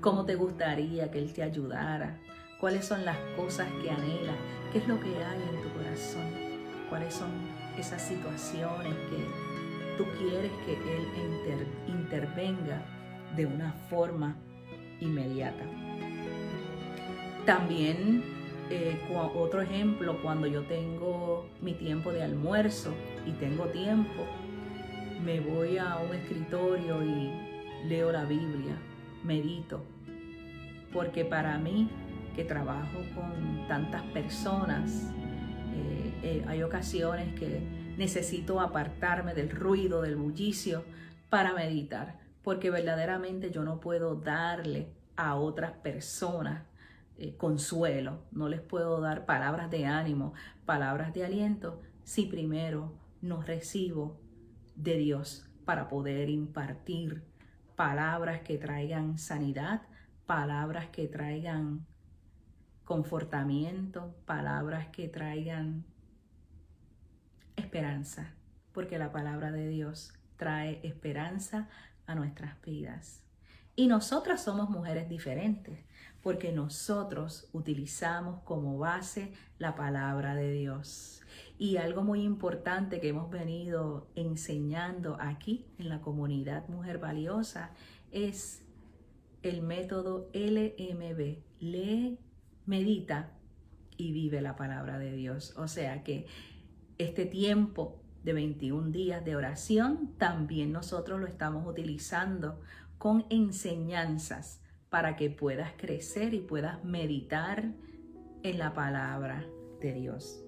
cómo 0.00 0.24
te 0.24 0.36
gustaría 0.36 1.10
que 1.10 1.18
Él 1.18 1.32
te 1.32 1.42
ayudara, 1.42 2.20
cuáles 2.60 2.84
son 2.84 3.04
las 3.04 3.18
cosas 3.36 3.66
que 3.82 3.90
anhelas, 3.90 4.36
qué 4.72 4.78
es 4.78 4.86
lo 4.86 5.00
que 5.00 5.08
hay 5.08 5.42
en 5.42 5.62
tu 5.62 5.76
corazón, 5.76 6.30
cuáles 6.88 7.12
son 7.12 7.30
esas 7.78 8.02
situaciones 8.02 8.94
que 9.10 9.96
tú 9.96 10.04
quieres 10.18 10.50
que 10.64 10.72
Él 10.72 11.66
intervenga 11.88 12.82
de 13.34 13.46
una 13.46 13.72
forma 13.88 14.36
inmediata. 15.00 15.64
También 17.44 18.22
eh, 18.68 18.98
otro 19.36 19.62
ejemplo, 19.62 20.20
cuando 20.22 20.48
yo 20.48 20.62
tengo 20.64 21.48
mi 21.60 21.74
tiempo 21.74 22.10
de 22.10 22.24
almuerzo 22.24 22.92
y 23.24 23.30
tengo 23.32 23.66
tiempo, 23.66 24.26
me 25.24 25.40
voy 25.40 25.78
a 25.78 25.96
un 25.98 26.14
escritorio 26.14 27.02
y 27.04 27.30
leo 27.84 28.10
la 28.10 28.24
Biblia, 28.24 28.76
medito, 29.22 29.84
porque 30.92 31.24
para 31.24 31.58
mí 31.58 31.88
que 32.34 32.44
trabajo 32.44 32.98
con 33.14 33.68
tantas 33.68 34.02
personas, 34.06 35.12
eh, 36.22 36.44
hay 36.46 36.62
ocasiones 36.62 37.38
que 37.38 37.60
necesito 37.96 38.60
apartarme 38.60 39.34
del 39.34 39.50
ruido, 39.50 40.02
del 40.02 40.16
bullicio 40.16 40.84
para 41.30 41.54
meditar, 41.54 42.18
porque 42.42 42.70
verdaderamente 42.70 43.50
yo 43.50 43.64
no 43.64 43.80
puedo 43.80 44.14
darle 44.14 44.92
a 45.16 45.36
otras 45.36 45.72
personas 45.72 46.64
eh, 47.18 47.36
consuelo, 47.36 48.22
no 48.30 48.48
les 48.48 48.60
puedo 48.60 49.00
dar 49.00 49.24
palabras 49.24 49.70
de 49.70 49.86
ánimo, 49.86 50.34
palabras 50.64 51.14
de 51.14 51.24
aliento, 51.24 51.80
si 52.04 52.26
primero 52.26 52.92
no 53.22 53.42
recibo 53.42 54.20
de 54.74 54.96
Dios 54.98 55.48
para 55.64 55.88
poder 55.88 56.28
impartir 56.28 57.24
palabras 57.74 58.40
que 58.42 58.58
traigan 58.58 59.18
sanidad, 59.18 59.82
palabras 60.26 60.88
que 60.88 61.08
traigan 61.08 61.86
confortamiento, 62.84 64.14
palabras 64.26 64.88
que 64.88 65.08
traigan 65.08 65.84
esperanza, 67.56 68.34
porque 68.72 68.98
la 68.98 69.12
palabra 69.12 69.52
de 69.52 69.68
Dios 69.68 70.12
trae 70.36 70.80
esperanza 70.82 71.68
a 72.06 72.14
nuestras 72.14 72.60
vidas. 72.62 73.22
Y 73.74 73.88
nosotras 73.88 74.42
somos 74.42 74.70
mujeres 74.70 75.08
diferentes, 75.08 75.78
porque 76.22 76.50
nosotros 76.50 77.48
utilizamos 77.52 78.42
como 78.42 78.78
base 78.78 79.32
la 79.58 79.74
palabra 79.74 80.34
de 80.34 80.50
Dios. 80.50 81.22
Y 81.58 81.76
algo 81.76 82.02
muy 82.02 82.22
importante 82.22 83.00
que 83.00 83.08
hemos 83.08 83.30
venido 83.30 84.08
enseñando 84.14 85.18
aquí 85.20 85.66
en 85.78 85.88
la 85.88 86.00
comunidad 86.00 86.68
Mujer 86.68 86.98
Valiosa 86.98 87.70
es 88.10 88.62
el 89.42 89.62
método 89.62 90.30
LMB, 90.32 91.38
lee, 91.60 92.18
medita 92.64 93.30
y 93.96 94.12
vive 94.12 94.40
la 94.40 94.56
palabra 94.56 94.98
de 94.98 95.12
Dios. 95.12 95.54
O 95.56 95.68
sea 95.68 96.02
que 96.02 96.26
este 96.98 97.26
tiempo 97.26 98.00
de 98.24 98.32
21 98.32 98.90
días 98.90 99.24
de 99.24 99.36
oración 99.36 100.14
también 100.18 100.72
nosotros 100.72 101.20
lo 101.20 101.26
estamos 101.26 101.66
utilizando 101.66 102.60
con 102.98 103.24
enseñanzas 103.30 104.60
para 104.88 105.16
que 105.16 105.30
puedas 105.30 105.72
crecer 105.76 106.34
y 106.34 106.40
puedas 106.40 106.82
meditar 106.84 107.72
en 108.42 108.58
la 108.58 108.72
palabra 108.72 109.46
de 109.80 109.92
Dios. 109.92 110.42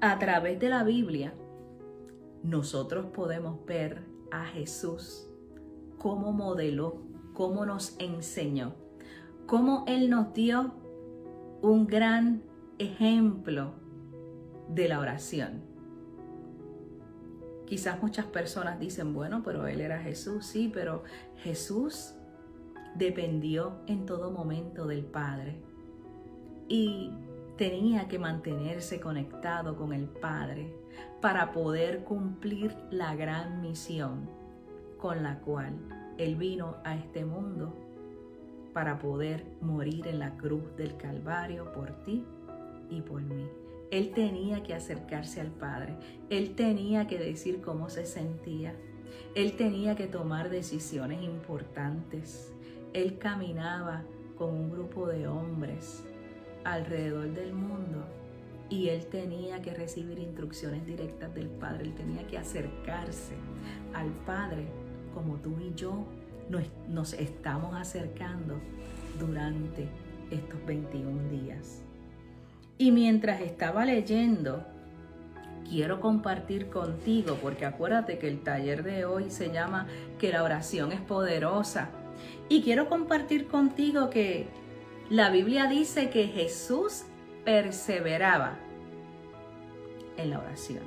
A 0.00 0.18
través 0.18 0.60
de 0.60 0.68
la 0.68 0.84
Biblia, 0.84 1.34
nosotros 2.42 3.06
podemos 3.06 3.64
ver 3.66 4.02
a 4.30 4.44
Jesús 4.44 5.28
cómo 5.98 6.32
modeló, 6.32 7.02
cómo 7.34 7.66
nos 7.66 7.96
enseñó, 7.98 8.74
cómo 9.46 9.84
Él 9.88 10.08
nos 10.08 10.32
dio 10.32 10.74
un 11.62 11.86
gran 11.86 12.42
ejemplo 12.78 13.74
de 14.68 14.88
la 14.88 15.00
oración. 15.00 15.62
Quizás 17.66 18.00
muchas 18.00 18.26
personas 18.26 18.78
dicen, 18.78 19.12
bueno, 19.12 19.42
pero 19.44 19.66
Él 19.66 19.80
era 19.80 19.98
Jesús, 19.98 20.46
sí, 20.46 20.70
pero 20.72 21.02
Jesús 21.38 22.14
dependió 22.94 23.80
en 23.86 24.06
todo 24.06 24.30
momento 24.30 24.86
del 24.86 25.04
Padre 25.04 25.60
y 26.68 27.12
tenía 27.56 28.08
que 28.08 28.18
mantenerse 28.18 29.00
conectado 29.00 29.76
con 29.76 29.92
el 29.92 30.08
Padre 30.08 30.74
para 31.20 31.52
poder 31.52 32.04
cumplir 32.04 32.74
la 32.90 33.14
gran 33.14 33.60
misión 33.60 34.28
con 34.98 35.22
la 35.22 35.40
cual 35.40 35.74
Él 36.18 36.36
vino 36.36 36.76
a 36.84 36.96
este 36.96 37.24
mundo 37.24 37.74
para 38.72 38.98
poder 38.98 39.44
morir 39.60 40.06
en 40.06 40.18
la 40.18 40.36
cruz 40.36 40.76
del 40.76 40.96
Calvario 40.96 41.72
por 41.72 42.02
ti 42.04 42.24
y 42.90 43.00
por 43.00 43.22
mí. 43.22 43.48
Él 43.90 44.12
tenía 44.12 44.62
que 44.62 44.74
acercarse 44.74 45.40
al 45.40 45.50
Padre. 45.52 45.96
Él 46.30 46.54
tenía 46.54 47.06
que 47.06 47.18
decir 47.18 47.60
cómo 47.60 47.88
se 47.88 48.06
sentía. 48.06 48.74
Él 49.34 49.56
tenía 49.56 49.96
que 49.96 50.06
tomar 50.06 50.50
decisiones 50.50 51.22
importantes. 51.22 52.52
Él 52.92 53.18
caminaba 53.18 54.04
con 54.36 54.54
un 54.54 54.70
grupo 54.70 55.06
de 55.06 55.28
hombres 55.28 56.04
alrededor 56.64 57.32
del 57.32 57.52
mundo 57.52 58.04
y 58.68 58.88
él 58.88 59.06
tenía 59.06 59.62
que 59.62 59.72
recibir 59.72 60.18
instrucciones 60.18 60.84
directas 60.84 61.32
del 61.34 61.48
Padre. 61.48 61.84
Él 61.84 61.94
tenía 61.94 62.26
que 62.26 62.38
acercarse 62.38 63.34
al 63.94 64.10
Padre 64.26 64.66
como 65.14 65.36
tú 65.36 65.56
y 65.60 65.72
yo 65.74 66.04
nos, 66.88 67.12
estamos 67.14 67.74
acercando 67.74 68.60
durante 69.18 69.88
estos 70.30 70.64
21 70.66 71.28
días. 71.30 71.85
Y 72.78 72.92
mientras 72.92 73.40
estaba 73.40 73.84
leyendo, 73.84 74.64
quiero 75.68 76.00
compartir 76.00 76.68
contigo, 76.68 77.38
porque 77.40 77.64
acuérdate 77.64 78.18
que 78.18 78.28
el 78.28 78.42
taller 78.42 78.82
de 78.82 79.04
hoy 79.04 79.30
se 79.30 79.50
llama 79.50 79.86
que 80.18 80.30
la 80.30 80.42
oración 80.42 80.92
es 80.92 81.00
poderosa. 81.00 81.88
Y 82.48 82.62
quiero 82.62 82.88
compartir 82.88 83.46
contigo 83.48 84.10
que 84.10 84.48
la 85.10 85.30
Biblia 85.30 85.66
dice 85.66 86.10
que 86.10 86.26
Jesús 86.26 87.04
perseveraba 87.44 88.58
en 90.16 90.30
la 90.30 90.38
oración. 90.38 90.84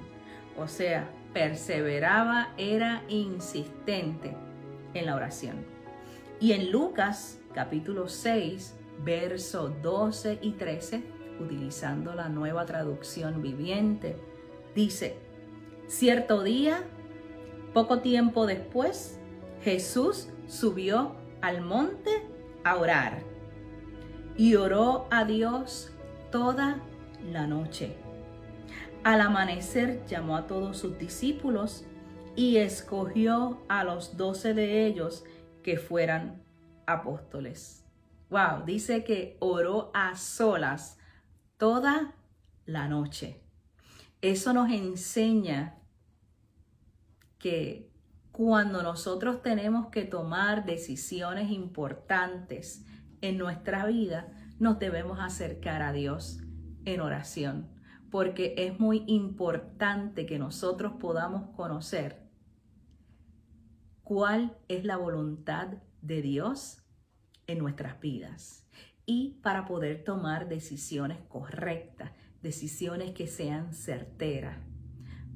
O 0.58 0.68
sea, 0.68 1.10
perseveraba, 1.34 2.54
era 2.58 3.04
insistente 3.08 4.36
en 4.94 5.06
la 5.06 5.16
oración. 5.16 5.56
Y 6.40 6.54
en 6.54 6.72
Lucas 6.72 7.40
capítulo 7.54 8.08
6, 8.08 8.76
verso 9.04 9.70
12 9.82 10.40
y 10.42 10.52
13, 10.52 11.04
utilizando 11.40 12.14
la 12.14 12.30
nueva 12.30 12.66
traducción 12.66 13.42
viviente, 13.42 14.16
dice, 14.76 15.18
cierto 15.88 16.44
día, 16.44 16.84
poco 17.74 18.00
tiempo 18.00 18.46
después, 18.46 19.20
Jesús 19.64 20.30
subió 20.48 21.16
al 21.42 21.62
monte 21.62 22.28
a 22.64 22.78
orar 22.78 23.24
y 24.38 24.56
oró 24.56 25.08
a 25.12 25.26
Dios 25.26 25.92
toda 26.32 26.80
la 27.32 27.48
noche. 27.48 27.96
Al 29.04 29.22
amanecer 29.22 30.06
llamó 30.06 30.38
a 30.38 30.48
todos 30.48 30.78
sus 30.78 30.98
discípulos 30.98 31.86
y 32.36 32.58
escogió 32.58 33.62
a 33.68 33.84
los 33.84 34.18
doce 34.18 34.54
de 34.54 34.86
ellos 34.86 35.24
que 35.64 35.78
fueran 35.78 36.42
apóstoles. 36.86 37.86
Wow, 38.30 38.64
dice 38.66 39.04
que 39.04 39.38
oró 39.40 39.92
a 39.94 40.16
solas 40.16 40.99
toda 41.60 42.16
la 42.66 42.88
noche. 42.88 43.44
Eso 44.22 44.54
nos 44.54 44.72
enseña 44.72 45.78
que 47.38 47.92
cuando 48.32 48.82
nosotros 48.82 49.42
tenemos 49.44 49.88
que 49.88 50.06
tomar 50.06 50.66
decisiones 50.66 51.52
importantes 51.52 52.86
en 53.22 53.38
nuestra 53.38 53.86
vida, 53.86 54.34
nos 54.58 54.80
debemos 54.80 55.20
acercar 55.20 55.82
a 55.82 55.92
Dios 55.92 56.40
en 56.86 57.02
oración, 57.02 57.70
porque 58.10 58.56
es 58.58 58.80
muy 58.80 59.04
importante 59.08 60.26
que 60.26 60.40
nosotros 60.40 60.94
podamos 60.98 61.54
conocer 61.58 62.24
cuál 64.04 64.58
es 64.70 64.86
la 64.86 64.96
voluntad 64.96 65.74
de 66.02 66.22
Dios 66.22 66.84
en 67.48 67.58
nuestras 67.60 68.00
vidas 68.00 68.66
y 69.10 69.40
para 69.42 69.66
poder 69.66 70.04
tomar 70.04 70.48
decisiones 70.48 71.18
correctas, 71.30 72.12
decisiones 72.44 73.16
que 73.16 73.26
sean 73.26 73.74
certeras. 73.74 74.60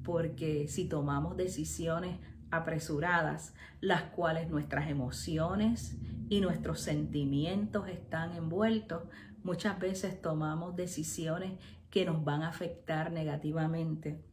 Porque 0.04 0.68
si 0.68 0.88
tomamos 0.88 1.38
decisiones 1.38 2.20
apresuradas, 2.52 3.56
las 3.82 4.04
cuales 4.04 4.48
nuestras 4.48 4.92
emociones 4.92 5.98
y 6.30 6.40
nuestros 6.40 6.82
sentimientos 6.82 7.88
están 7.88 8.34
envueltos, 8.34 9.02
muchas 9.44 9.80
veces 9.80 10.22
tomamos 10.22 10.76
decisiones 10.76 11.54
que 11.90 12.06
nos 12.06 12.24
van 12.24 12.44
a 12.44 12.50
afectar 12.50 13.12
negativamente 13.12 14.24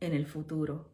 en 0.00 0.12
el 0.12 0.26
futuro 0.26 0.92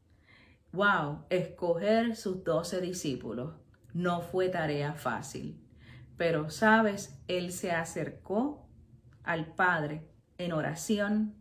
wow, 0.73 1.25
escoger 1.31 2.14
sus 2.14 2.44
doce 2.44 2.81
discípulos 2.81 3.55
no 3.92 4.20
fue 4.20 4.49
tarea 4.49 4.94
fácil. 4.94 5.60
Pero, 6.20 6.50
sabes, 6.50 7.18
él 7.28 7.50
se 7.50 7.70
acercó 7.70 8.68
al 9.22 9.54
Padre 9.54 10.06
en 10.37 10.52
oración 10.52 11.35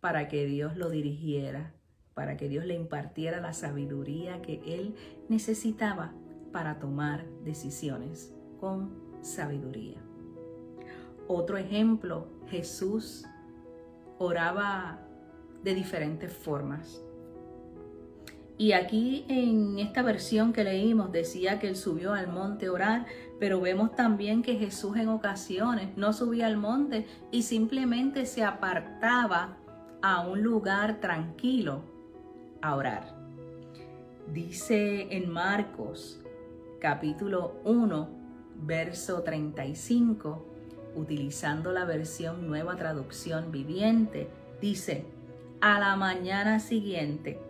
para 0.00 0.28
que 0.28 0.44
Dios 0.44 0.76
lo 0.76 0.90
dirigiera, 0.90 1.72
para 2.12 2.36
que 2.36 2.50
Dios 2.50 2.66
le 2.66 2.74
impartiera 2.74 3.40
la 3.40 3.54
sabiduría 3.54 4.42
que 4.42 4.60
él 4.66 4.96
necesitaba 5.30 6.12
para 6.52 6.78
tomar 6.78 7.24
decisiones 7.42 8.34
con 8.60 8.92
sabiduría. 9.22 10.02
Otro 11.26 11.56
ejemplo, 11.56 12.26
Jesús 12.50 13.24
oraba 14.18 15.00
de 15.64 15.74
diferentes 15.74 16.30
formas. 16.30 17.02
Y 18.58 18.72
aquí 18.72 19.24
en 19.28 19.78
esta 19.78 20.02
versión 20.02 20.52
que 20.52 20.64
leímos 20.64 21.10
decía 21.10 21.58
que 21.58 21.68
él 21.68 21.76
subió 21.76 22.12
al 22.12 22.28
monte 22.28 22.66
a 22.66 22.72
orar, 22.72 23.06
pero 23.42 23.60
vemos 23.60 23.96
también 23.96 24.40
que 24.40 24.54
Jesús 24.54 24.96
en 24.96 25.08
ocasiones 25.08 25.96
no 25.96 26.12
subía 26.12 26.46
al 26.46 26.56
monte 26.56 27.08
y 27.32 27.42
simplemente 27.42 28.24
se 28.24 28.44
apartaba 28.44 29.56
a 30.00 30.20
un 30.20 30.44
lugar 30.44 31.00
tranquilo 31.00 31.82
a 32.60 32.76
orar. 32.76 33.16
Dice 34.32 35.08
en 35.10 35.28
Marcos 35.28 36.20
capítulo 36.80 37.56
1, 37.64 38.08
verso 38.64 39.24
35, 39.24 40.46
utilizando 40.94 41.72
la 41.72 41.84
versión 41.84 42.46
nueva 42.46 42.76
traducción 42.76 43.50
viviente, 43.50 44.28
dice, 44.60 45.04
a 45.60 45.80
la 45.80 45.96
mañana 45.96 46.60
siguiente, 46.60 47.40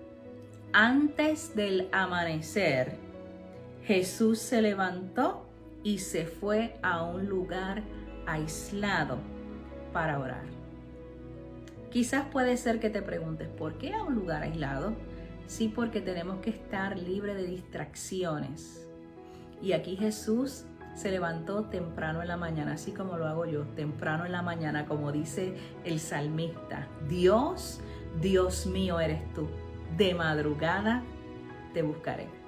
antes 0.72 1.54
del 1.54 1.90
amanecer, 1.92 2.96
Jesús 3.84 4.38
se 4.38 4.62
levantó 4.62 5.51
y 5.82 5.98
se 5.98 6.26
fue 6.26 6.78
a 6.82 7.02
un 7.02 7.26
lugar 7.26 7.82
aislado 8.26 9.18
para 9.92 10.18
orar. 10.18 10.44
Quizás 11.90 12.26
puede 12.26 12.56
ser 12.56 12.80
que 12.80 12.90
te 12.90 13.02
preguntes, 13.02 13.48
¿por 13.48 13.76
qué 13.78 13.94
a 13.94 14.02
un 14.02 14.14
lugar 14.14 14.42
aislado? 14.42 14.94
Sí, 15.46 15.68
porque 15.68 16.00
tenemos 16.00 16.40
que 16.40 16.50
estar 16.50 16.98
libre 16.98 17.34
de 17.34 17.44
distracciones. 17.44 18.88
Y 19.60 19.72
aquí 19.72 19.96
Jesús 19.96 20.64
se 20.94 21.10
levantó 21.10 21.64
temprano 21.64 22.22
en 22.22 22.28
la 22.28 22.36
mañana, 22.36 22.74
así 22.74 22.92
como 22.92 23.18
lo 23.18 23.26
hago 23.26 23.46
yo, 23.46 23.64
temprano 23.76 24.24
en 24.24 24.32
la 24.32 24.42
mañana, 24.42 24.86
como 24.86 25.12
dice 25.12 25.54
el 25.84 26.00
salmista. 26.00 26.88
Dios, 27.08 27.80
Dios 28.20 28.66
mío 28.66 29.00
eres 29.00 29.20
tú 29.34 29.48
de 29.96 30.14
madrugada 30.14 31.02
te 31.74 31.82
buscaré. 31.82 32.41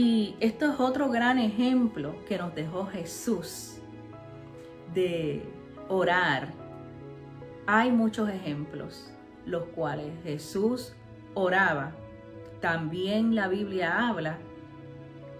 Y 0.00 0.36
esto 0.38 0.72
es 0.72 0.78
otro 0.78 1.10
gran 1.10 1.40
ejemplo 1.40 2.24
que 2.24 2.38
nos 2.38 2.54
dejó 2.54 2.86
Jesús 2.86 3.78
de 4.94 5.42
orar. 5.88 6.52
Hay 7.66 7.90
muchos 7.90 8.28
ejemplos, 8.30 9.10
los 9.44 9.64
cuales 9.64 10.12
Jesús 10.22 10.94
oraba. 11.34 11.96
También 12.60 13.34
la 13.34 13.48
Biblia 13.48 14.08
habla 14.08 14.38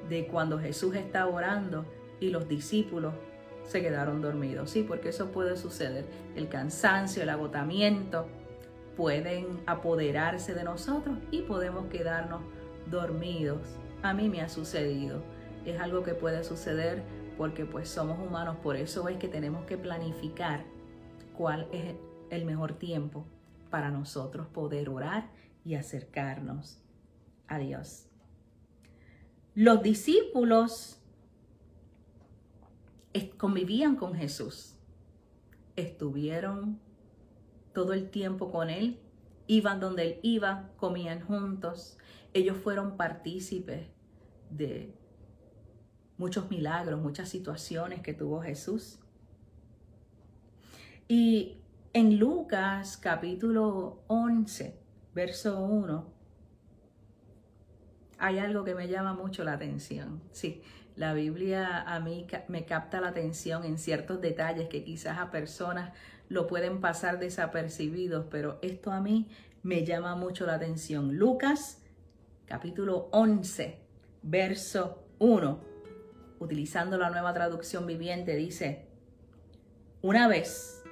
de 0.09 0.27
cuando 0.27 0.59
Jesús 0.59 0.97
está 0.97 1.29
orando 1.29 1.85
y 2.19 2.31
los 2.31 2.49
discípulos 2.49 3.15
se 3.63 3.81
quedaron 3.81 4.21
dormidos. 4.21 4.71
Sí, 4.71 4.83
porque 4.83 5.11
eso 5.11 5.31
puede 5.31 5.57
suceder. 5.57 6.05
El 6.35 6.49
cansancio, 6.49 7.23
el 7.23 7.29
agotamiento, 7.29 8.27
pueden 8.97 9.61
apoderarse 9.67 10.53
de 10.53 10.65
nosotros 10.65 11.17
y 11.31 11.43
podemos 11.43 11.87
quedarnos 11.87 12.41
dormidos. 12.91 13.79
A 14.03 14.15
mí 14.15 14.29
me 14.29 14.41
ha 14.41 14.49
sucedido. 14.49 15.23
Es 15.65 15.81
algo 15.81 16.03
que 16.03 16.15
puede 16.15 16.45
suceder 16.45 17.03
porque 17.37 17.65
pues 17.65 17.89
somos 17.89 18.19
humanos, 18.19 18.57
por 18.63 18.77
eso 18.77 19.09
es 19.09 19.17
que 19.19 19.29
tenemos 19.29 19.65
que 19.67 19.79
planificar 19.79 20.65
cuál 21.37 21.69
es 21.73 21.95
el 22.31 22.45
mejor 22.45 22.75
tiempo 22.75 23.27
para 23.71 23.91
nosotros 23.91 24.49
poder 24.49 24.89
orar 24.89 25.31
y 25.65 25.75
acercarnos 25.75 26.81
a 27.47 27.59
Dios. 27.59 28.07
Los 29.55 29.83
discípulos 29.83 30.99
convivían 33.37 33.97
con 33.97 34.15
Jesús, 34.15 34.77
estuvieron 35.77 36.81
todo 37.73 37.93
el 37.93 38.11
tiempo 38.11 38.51
con 38.51 38.71
Él, 38.71 38.99
iban 39.47 39.81
donde 39.81 40.03
Él 40.03 40.21
iba, 40.23 40.71
comían 40.77 41.21
juntos. 41.21 41.99
Ellos 42.35 42.57
fueron 42.57 42.97
partícipes 42.97 43.89
de 44.51 44.95
muchos 46.17 46.51
milagros, 46.51 47.01
muchas 47.01 47.29
situaciones 47.29 48.01
que 48.01 48.15
tuvo 48.15 48.43
Jesús. 48.43 48.99
Y 51.07 51.63
En 51.95 52.19
Lucas 52.19 52.99
capítulo 52.99 54.03
11, 54.09 54.79
verso 55.15 55.59
1, 55.61 56.13
hay 58.19 58.39
algo 58.39 58.63
que 58.65 58.75
me 58.75 58.89
llama 58.89 59.15
mucho 59.15 59.43
la 59.43 59.55
atención. 59.55 60.21
Sí, 60.33 60.63
la 60.97 61.15
Biblia 61.15 61.83
a 61.83 61.99
mí 62.01 62.27
me 62.49 62.67
capta 62.67 63.01
la 63.01 63.09
atención 63.09 63.65
en 63.65 63.79
ciertos 63.79 64.21
detalles 64.21 64.69
que 64.69 64.85
quizás 64.85 65.19
a 65.19 65.31
personas 65.31 65.93
lo 66.29 66.47
pueden 66.47 66.81
pasar 66.81 67.19
desapercibidos, 67.19 68.27
pero 68.31 68.59
esto 68.61 68.93
a 68.93 69.01
mí 69.01 69.29
me 69.63 69.85
llama 69.85 70.15
mucho 70.15 70.45
la 70.45 70.55
atención. 70.55 71.17
Lucas 71.17 71.81
capítulo 72.49 73.09
11, 73.13 73.79
verso 74.23 75.05
1, 75.19 75.61
utilizando 76.41 76.97
la 76.97 77.11
nueva 77.11 77.35
traducción 77.35 77.87
viviente, 77.87 78.37
dice, 78.37 78.87
una 80.01 80.29
vez 80.29 80.83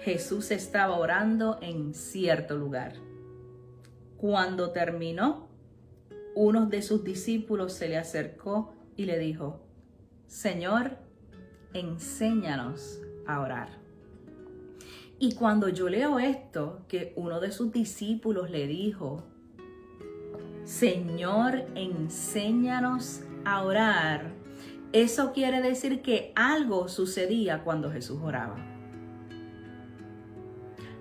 Jesús 0.00 0.50
estaba 0.50 0.98
orando 0.98 1.58
en 1.62 1.94
cierto 1.94 2.56
lugar. 2.56 2.94
Cuando 4.16 4.72
terminó, 4.72 5.48
uno 6.34 6.66
de 6.66 6.82
sus 6.82 7.04
discípulos 7.04 7.72
se 7.72 7.88
le 7.88 7.98
acercó 7.98 8.74
y 8.96 9.04
le 9.04 9.18
dijo, 9.18 9.60
Señor, 10.26 10.98
enséñanos 11.72 13.00
a 13.26 13.40
orar. 13.40 13.68
Y 15.20 15.36
cuando 15.36 15.68
yo 15.68 15.88
leo 15.88 16.18
esto, 16.18 16.84
que 16.88 17.12
uno 17.14 17.38
de 17.40 17.52
sus 17.52 17.70
discípulos 17.70 18.50
le 18.50 18.66
dijo, 18.66 19.24
Señor, 20.66 21.64
enséñanos 21.76 23.20
a 23.44 23.62
orar, 23.62 24.32
eso 24.92 25.32
quiere 25.32 25.62
decir 25.62 26.02
que 26.02 26.32
algo 26.34 26.88
sucedía 26.88 27.62
cuando 27.62 27.92
Jesús 27.92 28.18
oraba. 28.20 28.56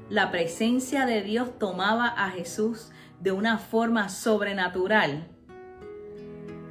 La 0.07 0.29
presencia 0.29 1.07
de 1.07 1.23
Dios 1.23 1.57
tomaba 1.57 2.05
a 2.05 2.29
Jesús 2.29 2.91
de 3.19 3.31
una 3.31 3.57
forma 3.57 4.09
sobrenatural 4.09 5.29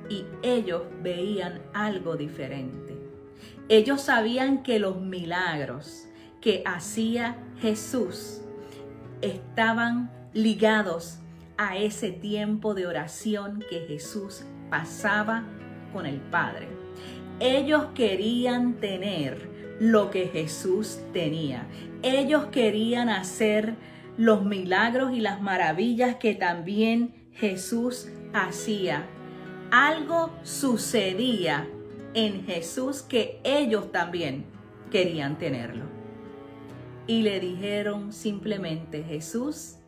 y 0.08 0.24
ellos 0.44 0.82
veían 1.02 1.62
algo 1.72 2.14
diferente. 2.16 2.96
Ellos 3.68 4.02
sabían 4.02 4.62
que 4.62 4.78
los 4.78 5.00
milagros 5.00 6.06
que 6.40 6.62
hacía 6.64 7.42
Jesús 7.58 8.42
estaban 9.20 10.12
ligados 10.32 11.18
a 11.56 11.76
ese 11.76 12.10
tiempo 12.10 12.74
de 12.74 12.86
oración 12.86 13.64
que 13.68 13.80
Jesús 13.86 14.44
pasaba 14.70 15.44
con 15.92 16.06
el 16.06 16.20
Padre. 16.20 16.68
Ellos 17.40 17.86
querían 17.94 18.74
tener 18.74 19.48
lo 19.80 20.10
que 20.10 20.28
Jesús 20.28 21.00
tenía. 21.12 21.66
Ellos 22.02 22.46
querían 22.46 23.08
hacer 23.08 23.74
los 24.16 24.44
milagros 24.44 25.12
y 25.12 25.20
las 25.20 25.40
maravillas 25.40 26.16
que 26.16 26.34
también 26.34 27.14
Jesús 27.32 28.08
hacía. 28.32 29.06
Algo 29.70 30.30
sucedía 30.42 31.68
en 32.14 32.44
Jesús 32.44 33.02
que 33.02 33.40
ellos 33.42 33.90
también 33.90 34.46
querían 34.90 35.38
tenerlo. 35.38 35.84
Y 37.06 37.22
le 37.22 37.40
dijeron 37.40 38.12
simplemente, 38.12 39.02
Jesús, 39.02 39.78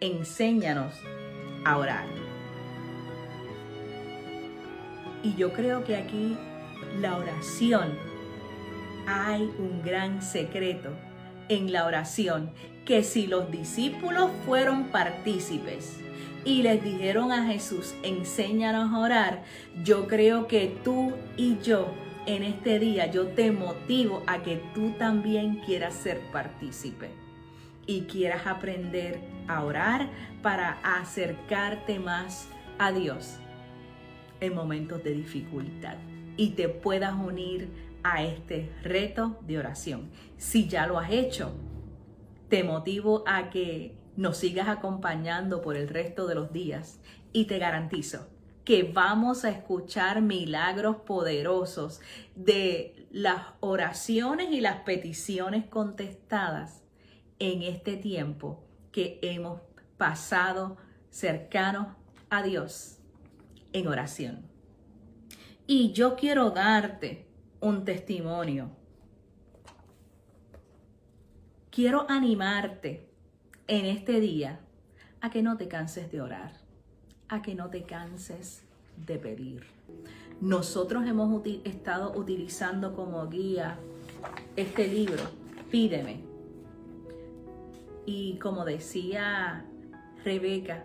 enséñanos 0.00 0.94
a 1.64 1.76
orar. 1.76 2.06
Y 5.22 5.34
yo 5.34 5.52
creo 5.52 5.84
que 5.84 5.96
aquí 5.96 6.36
la 7.00 7.16
oración, 7.16 7.98
hay 9.06 9.42
un 9.58 9.82
gran 9.82 10.22
secreto 10.22 10.90
en 11.48 11.72
la 11.72 11.86
oración 11.86 12.50
que 12.84 13.02
si 13.02 13.26
los 13.26 13.50
discípulos 13.50 14.30
fueron 14.46 14.84
partícipes 14.84 15.98
y 16.44 16.62
les 16.62 16.82
dijeron 16.82 17.32
a 17.32 17.46
Jesús, 17.46 17.94
enséñanos 18.02 18.92
a 18.92 18.98
orar, 18.98 19.42
yo 19.82 20.06
creo 20.06 20.46
que 20.46 20.76
tú 20.84 21.12
y 21.36 21.58
yo 21.58 21.92
en 22.26 22.42
este 22.42 22.78
día, 22.78 23.10
yo 23.10 23.28
te 23.28 23.50
motivo 23.50 24.22
a 24.26 24.42
que 24.42 24.62
tú 24.74 24.90
también 24.98 25.60
quieras 25.64 25.94
ser 25.94 26.20
partícipe 26.30 27.27
y 27.88 28.02
quieras 28.02 28.46
aprender 28.46 29.18
a 29.48 29.64
orar 29.64 30.08
para 30.42 30.78
acercarte 30.84 31.98
más 31.98 32.48
a 32.78 32.92
Dios 32.92 33.38
en 34.40 34.54
momentos 34.54 35.02
de 35.02 35.12
dificultad 35.12 35.96
y 36.36 36.50
te 36.50 36.68
puedas 36.68 37.14
unir 37.14 37.68
a 38.04 38.22
este 38.22 38.70
reto 38.82 39.40
de 39.40 39.58
oración. 39.58 40.10
Si 40.36 40.68
ya 40.68 40.86
lo 40.86 40.98
has 40.98 41.10
hecho, 41.10 41.52
te 42.48 42.62
motivo 42.62 43.24
a 43.26 43.50
que 43.50 43.96
nos 44.16 44.36
sigas 44.36 44.68
acompañando 44.68 45.62
por 45.62 45.76
el 45.76 45.88
resto 45.88 46.26
de 46.26 46.34
los 46.34 46.52
días 46.52 47.00
y 47.32 47.46
te 47.46 47.58
garantizo 47.58 48.28
que 48.64 48.82
vamos 48.82 49.46
a 49.46 49.50
escuchar 49.50 50.20
milagros 50.20 50.96
poderosos 50.96 52.02
de 52.36 53.06
las 53.10 53.46
oraciones 53.60 54.52
y 54.52 54.60
las 54.60 54.80
peticiones 54.80 55.64
contestadas 55.64 56.82
en 57.38 57.62
este 57.62 57.96
tiempo 57.96 58.64
que 58.92 59.18
hemos 59.22 59.60
pasado 59.96 60.76
cercanos 61.10 61.88
a 62.30 62.42
Dios 62.42 62.98
en 63.72 63.88
oración. 63.88 64.42
Y 65.66 65.92
yo 65.92 66.16
quiero 66.16 66.50
darte 66.50 67.26
un 67.60 67.84
testimonio 67.84 68.78
quiero 71.78 72.06
animarte 72.08 73.08
en 73.68 73.86
este 73.86 74.18
día 74.18 74.58
a 75.20 75.30
que 75.30 75.44
no 75.44 75.56
te 75.56 75.68
canses 75.68 76.10
de 76.10 76.20
orar, 76.20 76.50
a 77.28 77.40
que 77.40 77.54
no 77.54 77.70
te 77.70 77.84
canses 77.84 78.64
de 79.06 79.16
pedir. 79.16 79.64
Nosotros 80.40 81.06
hemos 81.06 81.46
estado 81.62 82.18
utilizando 82.18 82.96
como 82.96 83.24
guía 83.28 83.78
este 84.56 84.88
libro, 84.88 85.22
Pídeme. 85.70 86.27
Y 88.10 88.38
como 88.38 88.64
decía 88.64 89.66
Rebeca 90.24 90.82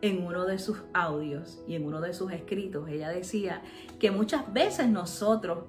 en 0.00 0.26
uno 0.26 0.46
de 0.46 0.58
sus 0.58 0.78
audios 0.92 1.62
y 1.68 1.76
en 1.76 1.84
uno 1.84 2.00
de 2.00 2.12
sus 2.12 2.32
escritos, 2.32 2.88
ella 2.88 3.08
decía 3.08 3.62
que 4.00 4.10
muchas 4.10 4.52
veces 4.52 4.88
nosotros 4.88 5.60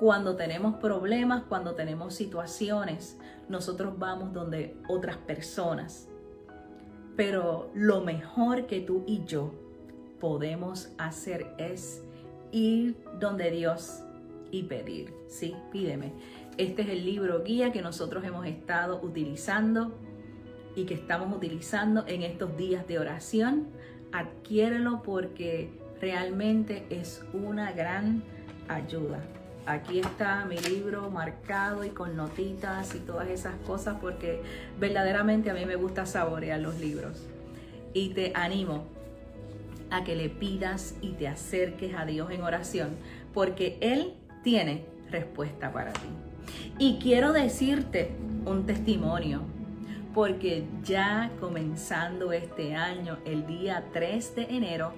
cuando 0.00 0.36
tenemos 0.36 0.76
problemas, 0.76 1.42
cuando 1.50 1.74
tenemos 1.74 2.14
situaciones, 2.14 3.18
nosotros 3.50 3.98
vamos 3.98 4.32
donde 4.32 4.74
otras 4.88 5.18
personas. 5.18 6.08
Pero 7.14 7.70
lo 7.74 8.00
mejor 8.00 8.64
que 8.64 8.80
tú 8.80 9.04
y 9.06 9.22
yo 9.26 9.52
podemos 10.18 10.94
hacer 10.96 11.54
es 11.58 12.02
ir 12.52 13.04
donde 13.20 13.50
Dios 13.50 14.02
y 14.50 14.62
pedir. 14.62 15.12
Sí, 15.28 15.54
pídeme. 15.70 16.14
Este 16.56 16.82
es 16.82 16.88
el 16.88 17.04
libro 17.04 17.42
guía 17.42 17.72
que 17.72 17.82
nosotros 17.82 18.22
hemos 18.24 18.46
estado 18.46 19.00
utilizando 19.02 19.98
y 20.76 20.84
que 20.84 20.94
estamos 20.94 21.36
utilizando 21.36 22.04
en 22.06 22.22
estos 22.22 22.56
días 22.56 22.86
de 22.86 23.00
oración. 23.00 23.66
Adquiérelo 24.12 25.02
porque 25.02 25.72
realmente 26.00 26.86
es 26.90 27.24
una 27.32 27.72
gran 27.72 28.22
ayuda. 28.68 29.18
Aquí 29.66 29.98
está 29.98 30.44
mi 30.44 30.58
libro 30.58 31.10
marcado 31.10 31.84
y 31.84 31.88
con 31.88 32.14
notitas 32.14 32.94
y 32.94 32.98
todas 33.00 33.28
esas 33.30 33.56
cosas 33.66 33.96
porque 34.00 34.40
verdaderamente 34.78 35.50
a 35.50 35.54
mí 35.54 35.66
me 35.66 35.74
gusta 35.74 36.06
saborear 36.06 36.60
los 36.60 36.78
libros. 36.78 37.26
Y 37.94 38.10
te 38.10 38.30
animo 38.36 38.84
a 39.90 40.04
que 40.04 40.14
le 40.14 40.28
pidas 40.28 40.94
y 41.00 41.12
te 41.14 41.26
acerques 41.26 41.94
a 41.96 42.04
Dios 42.04 42.30
en 42.30 42.42
oración 42.42 42.90
porque 43.32 43.76
Él 43.80 44.14
tiene 44.44 44.84
respuesta 45.10 45.72
para 45.72 45.92
ti. 45.92 46.33
Y 46.78 46.98
quiero 46.98 47.32
decirte 47.32 48.12
un 48.44 48.66
testimonio 48.66 49.42
porque 50.14 50.64
ya 50.84 51.30
comenzando 51.40 52.32
este 52.32 52.74
año, 52.74 53.18
el 53.24 53.46
día 53.46 53.84
3 53.92 54.36
de 54.36 54.42
enero, 54.44 54.92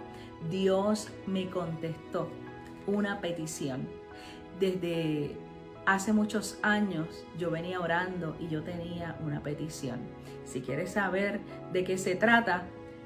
Dios 0.50 1.08
me 1.26 1.48
contestó 1.48 2.28
una 2.86 3.20
petición 3.20 3.88
desde 4.60 5.36
hace 5.84 6.12
muchos 6.12 6.58
años 6.62 7.06
yo 7.38 7.50
venía 7.50 7.80
orando 7.80 8.36
y 8.40 8.48
yo 8.48 8.62
tenía 8.62 9.16
una 9.24 9.42
petición. 9.42 10.00
Si 10.44 10.60
quieres 10.60 10.92
saber 10.92 11.40
de 11.72 11.84
qué 11.84 11.98
se 11.98 12.16
trata, 12.16 12.64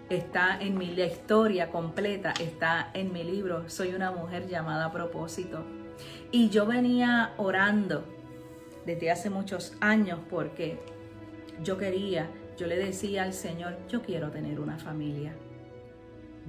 está 0.08 0.58
en 0.60 0.78
mi 0.78 0.94
la 0.94 1.06
historia 1.06 1.70
completa, 1.70 2.32
está 2.40 2.90
en 2.94 3.12
mi 3.12 3.24
libro 3.24 3.68
Soy 3.68 3.94
una 3.94 4.10
mujer 4.10 4.48
llamada 4.48 4.86
a 4.86 4.92
propósito. 4.92 5.64
Y 6.30 6.48
yo 6.48 6.66
venía 6.66 7.34
orando 7.36 8.04
desde 8.86 9.10
hace 9.10 9.30
muchos 9.30 9.76
años 9.80 10.18
porque 10.28 10.78
yo 11.62 11.78
quería, 11.78 12.30
yo 12.56 12.66
le 12.66 12.76
decía 12.76 13.22
al 13.22 13.32
Señor, 13.32 13.76
yo 13.88 14.02
quiero 14.02 14.30
tener 14.30 14.60
una 14.60 14.78
familia. 14.78 15.34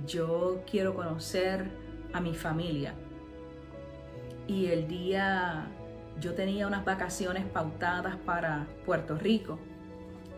Yo 0.08 0.64
quiero 0.70 0.96
conocer 0.96 1.70
a 2.14 2.22
mi 2.22 2.34
familia 2.34 2.94
y 4.48 4.68
el 4.68 4.88
día 4.88 5.68
yo 6.20 6.34
tenía 6.34 6.68
unas 6.68 6.84
vacaciones 6.86 7.46
pautadas 7.46 8.18
para 8.18 8.68
Puerto 8.86 9.16
Rico, 9.18 9.60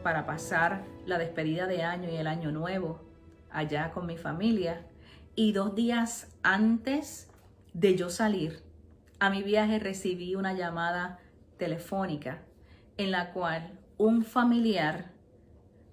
para 0.03 0.25
pasar 0.25 0.83
la 1.05 1.17
despedida 1.17 1.67
de 1.67 1.83
año 1.83 2.09
y 2.09 2.15
el 2.15 2.27
año 2.27 2.51
nuevo 2.51 2.99
allá 3.49 3.91
con 3.91 4.05
mi 4.05 4.17
familia. 4.17 4.85
Y 5.35 5.51
dos 5.53 5.75
días 5.75 6.27
antes 6.43 7.29
de 7.73 7.95
yo 7.95 8.09
salir 8.09 8.61
a 9.19 9.29
mi 9.29 9.41
viaje 9.41 9.79
recibí 9.79 10.35
una 10.35 10.53
llamada 10.53 11.19
telefónica 11.63 12.43
en 12.97 13.11
la 13.11 13.31
cual 13.31 13.79
un 13.97 14.25
familiar 14.25 15.13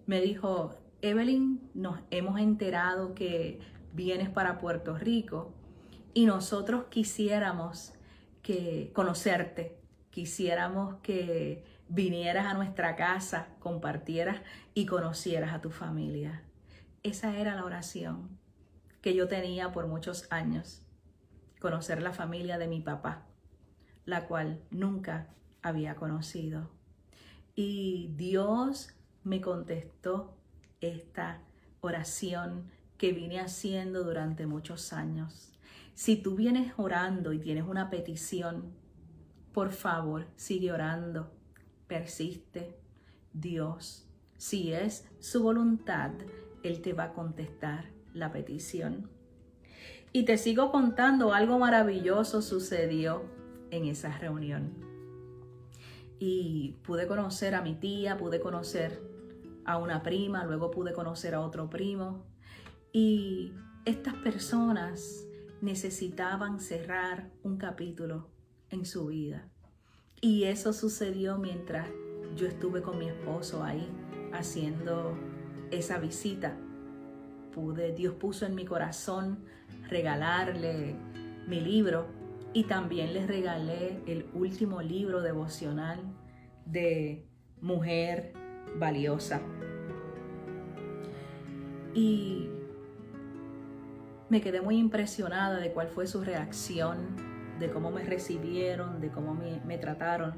me 0.06 0.20
dijo, 0.20 0.74
Evelyn, 1.00 1.70
nos 1.74 2.00
hemos 2.11 2.40
enterado 2.40 3.14
que 3.14 3.61
vienes 3.92 4.30
para 4.30 4.59
Puerto 4.59 4.98
Rico 4.98 5.54
y 6.12 6.26
nosotros 6.26 6.87
quisiéramos 6.90 7.92
que 8.42 8.90
conocerte, 8.94 9.78
quisiéramos 10.11 10.96
que 11.02 11.64
vinieras 11.88 12.46
a 12.46 12.54
nuestra 12.54 12.96
casa, 12.96 13.46
compartieras 13.61 14.40
y 14.74 14.87
conocieras 14.87 15.54
a 15.54 15.61
tu 15.61 15.70
familia. 15.70 16.42
Esa 17.04 17.38
era 17.38 17.54
la 17.54 17.64
oración 17.64 18.40
que 19.02 19.14
yo 19.14 19.28
tenía 19.28 19.70
por 19.70 19.87
muchos 19.87 20.26
años, 20.33 20.83
conocer 21.61 22.02
la 22.02 22.12
familia 22.12 22.59
de 22.59 22.66
mi 22.66 22.80
papá, 22.80 23.28
la 24.04 24.26
cual 24.26 24.61
nunca 24.72 25.28
había 25.62 25.94
conocido. 25.96 26.70
Y 27.55 28.12
Dios 28.16 28.94
me 29.25 29.40
contestó 29.40 30.37
esta 30.81 31.40
oración 31.81 32.70
que 32.96 33.12
vine 33.12 33.40
haciendo 33.40 34.05
durante 34.05 34.46
muchos 34.46 34.92
años. 34.92 35.53
Si 35.94 36.16
tú 36.16 36.37
vienes 36.37 36.73
orando 36.77 37.33
y 37.33 37.38
tienes 37.38 37.64
una 37.64 37.90
petición, 37.90 38.73
por 39.53 39.73
favor, 39.73 40.27
sigue 40.37 40.73
orando, 40.73 41.31
persiste. 41.87 42.77
Dios, 43.33 44.07
si 44.37 44.73
es 44.73 45.09
su 45.18 45.42
voluntad, 45.42 46.12
Él 46.62 46.81
te 46.83 46.92
va 46.92 47.05
a 47.05 47.12
contestar 47.12 47.90
la 48.14 48.33
petición. 48.33 49.11
Y 50.12 50.25
te 50.25 50.38
sigo 50.38 50.73
contando, 50.73 51.33
algo 51.33 51.59
maravilloso 51.59 52.42
sucedió 52.42 53.23
en 53.70 53.87
esa 53.87 54.16
reunión. 54.18 54.89
Y 56.20 56.76
pude 56.85 57.09
conocer 57.09 57.56
a 57.56 57.62
mi 57.62 57.74
tía, 57.74 58.16
pude 58.16 58.38
conocer 58.38 59.02
a 59.64 59.78
una 59.78 60.02
prima, 60.02 60.44
luego 60.44 60.70
pude 60.70 60.92
conocer 60.92 61.35
a 61.35 61.40
otro 61.40 61.68
primo. 61.68 62.26
Y 62.92 63.52
estas 63.85 64.14
personas 64.14 65.26
necesitaban 65.62 66.61
cerrar 66.61 67.30
un 67.42 67.56
capítulo 67.56 68.28
en 68.68 68.85
su 68.85 69.06
vida. 69.06 69.48
Y 70.20 70.44
eso 70.44 70.72
sucedió 70.72 71.38
mientras 71.38 71.88
yo 72.37 72.46
estuve 72.46 72.83
con 72.83 72.98
mi 72.98 73.09
esposo 73.09 73.64
ahí 73.64 73.88
haciendo 74.33 75.16
esa 75.70 75.98
visita. 75.98 76.56
Pude, 77.54 77.92
Dios 77.92 78.14
puso 78.14 78.44
en 78.44 78.54
mi 78.54 78.64
corazón 78.64 79.44
regalarle 79.88 80.96
mi 81.48 81.61
libro 81.61 82.19
y 82.52 82.64
también 82.64 83.14
les 83.14 83.26
regalé 83.26 84.00
el 84.06 84.26
último 84.34 84.82
libro 84.82 85.22
devocional 85.22 86.00
de 86.66 87.24
Mujer 87.60 88.32
Valiosa. 88.76 89.40
Y 91.94 92.48
me 94.28 94.40
quedé 94.40 94.60
muy 94.60 94.78
impresionada 94.78 95.58
de 95.58 95.72
cuál 95.72 95.88
fue 95.88 96.06
su 96.06 96.22
reacción, 96.22 96.98
de 97.58 97.70
cómo 97.70 97.90
me 97.90 98.04
recibieron, 98.04 99.00
de 99.00 99.10
cómo 99.10 99.34
me, 99.34 99.78
trataron. 99.78 100.34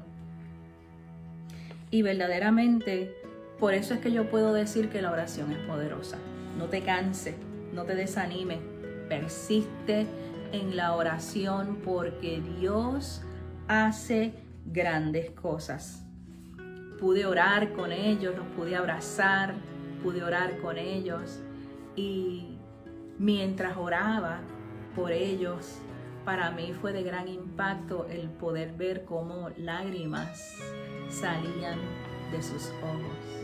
Y 1.89 2.01
verdaderamente, 2.01 3.15
por 3.59 3.73
eso 3.73 3.93
es 3.93 3.99
que 3.99 4.11
yo 4.11 4.29
puedo 4.29 4.53
decir 4.53 4.89
que 4.89 5.01
la 5.01 5.11
oración 5.11 5.51
es 5.51 5.59
poderosa. 5.59 6.17
No 6.57 6.65
te 6.65 6.81
canse, 6.81 7.35
no 7.73 7.83
te 7.83 7.95
desanime, 7.95 8.59
persiste 9.09 10.07
en 10.53 10.77
la 10.77 10.93
oración 10.93 11.81
porque 11.83 12.41
Dios 12.59 13.21
hace 13.67 14.33
grandes 14.65 15.31
cosas. 15.31 16.05
Pude 16.99 17.25
orar 17.25 17.73
con 17.73 17.91
ellos, 17.91 18.35
los 18.37 18.47
pude 18.55 18.75
abrazar, 18.75 19.55
pude 20.03 20.23
orar 20.23 20.59
con 20.59 20.77
ellos 20.77 21.41
y 21.95 22.57
mientras 23.17 23.75
oraba 23.77 24.41
por 24.95 25.11
ellos, 25.11 25.79
para 26.23 26.51
mí 26.51 26.73
fue 26.79 26.93
de 26.93 27.03
gran 27.03 27.27
impacto 27.27 28.05
el 28.09 28.29
poder 28.29 28.73
ver 28.73 29.05
cómo 29.05 29.49
lágrimas 29.57 30.59
salían 31.09 31.79
de 32.31 32.41
sus 32.41 32.71
ojos. 32.83 33.43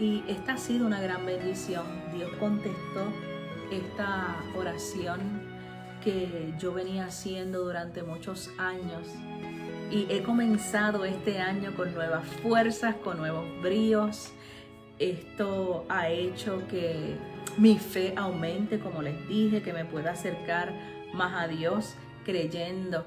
Y 0.00 0.24
esta 0.28 0.54
ha 0.54 0.56
sido 0.56 0.86
una 0.86 1.00
gran 1.00 1.26
bendición. 1.26 1.84
Dios 2.14 2.30
contestó 2.40 3.04
esta 3.70 4.36
oración 4.56 5.57
que 6.02 6.54
yo 6.58 6.72
venía 6.72 7.06
haciendo 7.06 7.64
durante 7.64 8.02
muchos 8.02 8.50
años. 8.58 9.06
Y 9.90 10.06
he 10.10 10.22
comenzado 10.22 11.04
este 11.04 11.38
año 11.38 11.74
con 11.74 11.94
nuevas 11.94 12.26
fuerzas, 12.42 12.94
con 12.96 13.18
nuevos 13.18 13.46
bríos. 13.62 14.32
Esto 14.98 15.86
ha 15.88 16.08
hecho 16.08 16.62
que 16.68 17.16
mi 17.56 17.78
fe 17.78 18.12
aumente, 18.16 18.78
como 18.78 19.02
les 19.02 19.28
dije, 19.28 19.62
que 19.62 19.72
me 19.72 19.84
pueda 19.84 20.12
acercar 20.12 20.72
más 21.14 21.42
a 21.42 21.48
Dios 21.48 21.94
creyendo. 22.24 23.06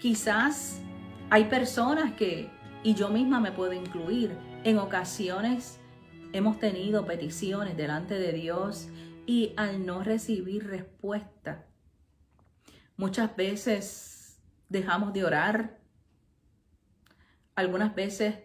Quizás 0.00 0.80
hay 1.30 1.44
personas 1.44 2.12
que, 2.14 2.48
y 2.82 2.94
yo 2.94 3.08
misma 3.08 3.40
me 3.40 3.52
puedo 3.52 3.72
incluir, 3.72 4.36
en 4.64 4.78
ocasiones 4.78 5.78
hemos 6.32 6.58
tenido 6.58 7.04
peticiones 7.06 7.76
delante 7.76 8.18
de 8.18 8.32
Dios 8.32 8.88
y 9.26 9.52
al 9.56 9.84
no 9.84 10.02
recibir 10.02 10.66
respuesta, 10.66 11.64
muchas 12.96 13.34
veces 13.36 14.40
dejamos 14.68 15.12
de 15.12 15.24
orar, 15.24 15.78
algunas 17.54 17.94
veces 17.94 18.36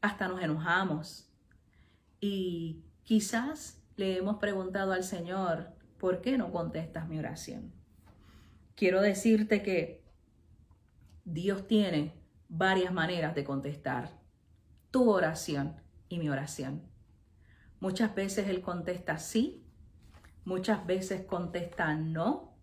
hasta 0.00 0.28
nos 0.28 0.42
enojamos 0.42 1.30
y 2.20 2.84
quizás 3.02 3.82
le 3.96 4.16
hemos 4.16 4.36
preguntado 4.36 4.92
al 4.92 5.04
Señor, 5.04 5.72
¿por 5.98 6.20
qué 6.20 6.38
no 6.38 6.52
contestas 6.52 7.08
mi 7.08 7.18
oración? 7.18 7.72
Quiero 8.74 9.00
decirte 9.00 9.62
que 9.62 10.04
Dios 11.24 11.66
tiene 11.66 12.12
varias 12.48 12.92
maneras 12.92 13.34
de 13.34 13.44
contestar 13.44 14.10
tu 14.90 15.10
oración 15.10 15.80
y 16.08 16.18
mi 16.18 16.28
oración. 16.28 16.82
Muchas 17.80 18.14
veces 18.14 18.48
Él 18.48 18.60
contesta 18.60 19.18
sí, 19.18 19.64
muchas 20.44 20.86
veces 20.86 21.24
contesta 21.24 21.94
no, 21.94 22.53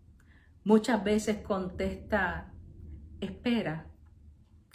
muchas 0.64 1.02
veces 1.02 1.38
contesta 1.38 2.52
espera 3.20 3.86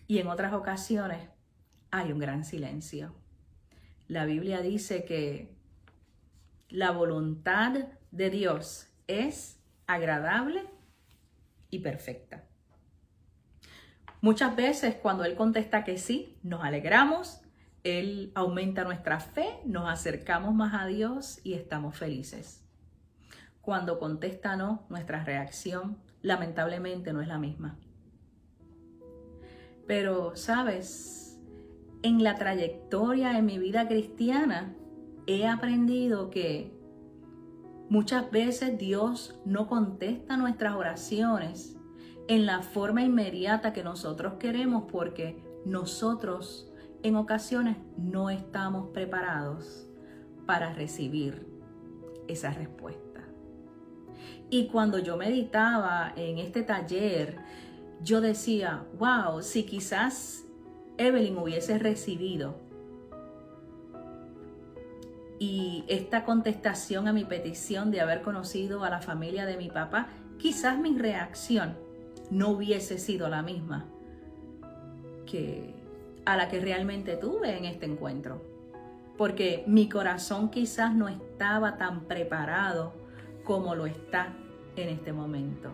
y 0.08 0.20
en 0.20 0.28
otras 0.28 0.54
ocasiones 0.54 1.30
hay 1.92 2.12
un 2.12 2.20
gran 2.20 2.46
silencio. 2.46 3.16
La 4.08 4.26
Biblia 4.26 4.62
dice 4.62 5.04
que 5.06 5.56
la 6.70 6.92
voluntad 6.92 7.74
de 8.12 8.30
Dios 8.30 8.88
es 9.08 9.60
agradable 9.86 10.64
y 11.70 11.80
perfecta. 11.80 12.46
Muchas 14.22 14.56
veces 14.56 14.96
cuando 14.96 15.24
Él 15.24 15.36
contesta 15.36 15.84
que 15.84 15.98
sí, 15.98 16.38
nos 16.44 16.64
alegramos, 16.64 17.42
Él 17.84 18.32
aumenta 18.36 18.84
nuestra 18.84 19.20
fe, 19.20 19.60
nos 19.66 19.90
acercamos 19.90 20.54
más 20.54 20.74
a 20.74 20.88
Dios 20.88 21.40
y 21.44 21.54
estamos 21.54 21.96
felices. 21.96 22.67
Cuando 23.68 24.00
contesta 24.00 24.56
no, 24.56 24.86
nuestra 24.88 25.26
reacción 25.26 25.98
lamentablemente 26.22 27.12
no 27.12 27.20
es 27.20 27.28
la 27.28 27.38
misma. 27.38 27.78
Pero, 29.86 30.38
¿sabes? 30.38 31.38
En 32.02 32.24
la 32.24 32.36
trayectoria 32.36 33.38
en 33.38 33.46
mi 33.46 33.60
vida 33.60 33.90
cristiana, 33.90 34.74
he 35.26 35.46
aprendido 35.46 36.30
que 36.30 36.80
muchas 37.90 38.32
veces 38.32 38.78
Dios 38.78 39.38
no 39.44 39.68
contesta 39.68 40.38
nuestras 40.38 40.74
oraciones 40.74 41.76
en 42.30 42.46
la 42.46 42.62
forma 42.62 43.04
inmediata 43.04 43.74
que 43.74 43.84
nosotros 43.84 44.36
queremos 44.40 44.86
porque 44.90 45.44
nosotros 45.66 46.72
en 47.04 47.18
ocasiones 47.18 47.76
no 47.98 48.30
estamos 48.30 48.92
preparados 48.94 49.90
para 50.46 50.72
recibir 50.72 51.46
esa 52.30 52.52
respuesta. 52.52 53.07
Y 54.50 54.68
cuando 54.68 55.00
yo 55.00 55.18
meditaba 55.18 56.14
en 56.16 56.38
este 56.38 56.64
taller, 56.64 57.38
yo 58.02 58.22
decía, 58.22 58.86
wow, 58.98 59.42
si 59.42 59.64
quizás 59.64 60.46
Evelyn 60.98 61.38
hubiese 61.38 61.78
recibido 61.80 62.56
y 65.40 65.84
esta 65.88 66.26
contestación 66.26 67.08
a 67.08 67.14
mi 67.14 67.24
petición 67.24 67.92
de 67.92 68.02
haber 68.02 68.22
conocido 68.22 68.84
a 68.84 68.90
la 68.90 69.02
familia 69.02 69.46
de 69.46 69.58
mi 69.58 69.70
papá, 69.70 70.08
quizás 70.40 70.80
mi 70.80 70.98
reacción 70.98 71.78
no 72.32 72.50
hubiese 72.50 72.98
sido 72.98 73.30
la 73.30 73.42
misma. 73.42 73.86
que 75.26 75.76
a 76.28 76.36
la 76.36 76.50
que 76.50 76.60
realmente 76.60 77.16
tuve 77.16 77.58
en 77.58 77.64
este 77.64 77.86
encuentro. 77.86 78.42
Porque 79.18 79.64
mi 79.66 79.88
corazón 79.88 80.50
quizás 80.50 80.94
no 80.94 81.08
estaba 81.08 81.78
tan 81.78 82.02
preparado 82.02 82.94
como 83.48 83.76
lo 83.76 83.86
está 83.86 84.34
en 84.76 84.90
este 84.90 85.14
momento. 85.14 85.70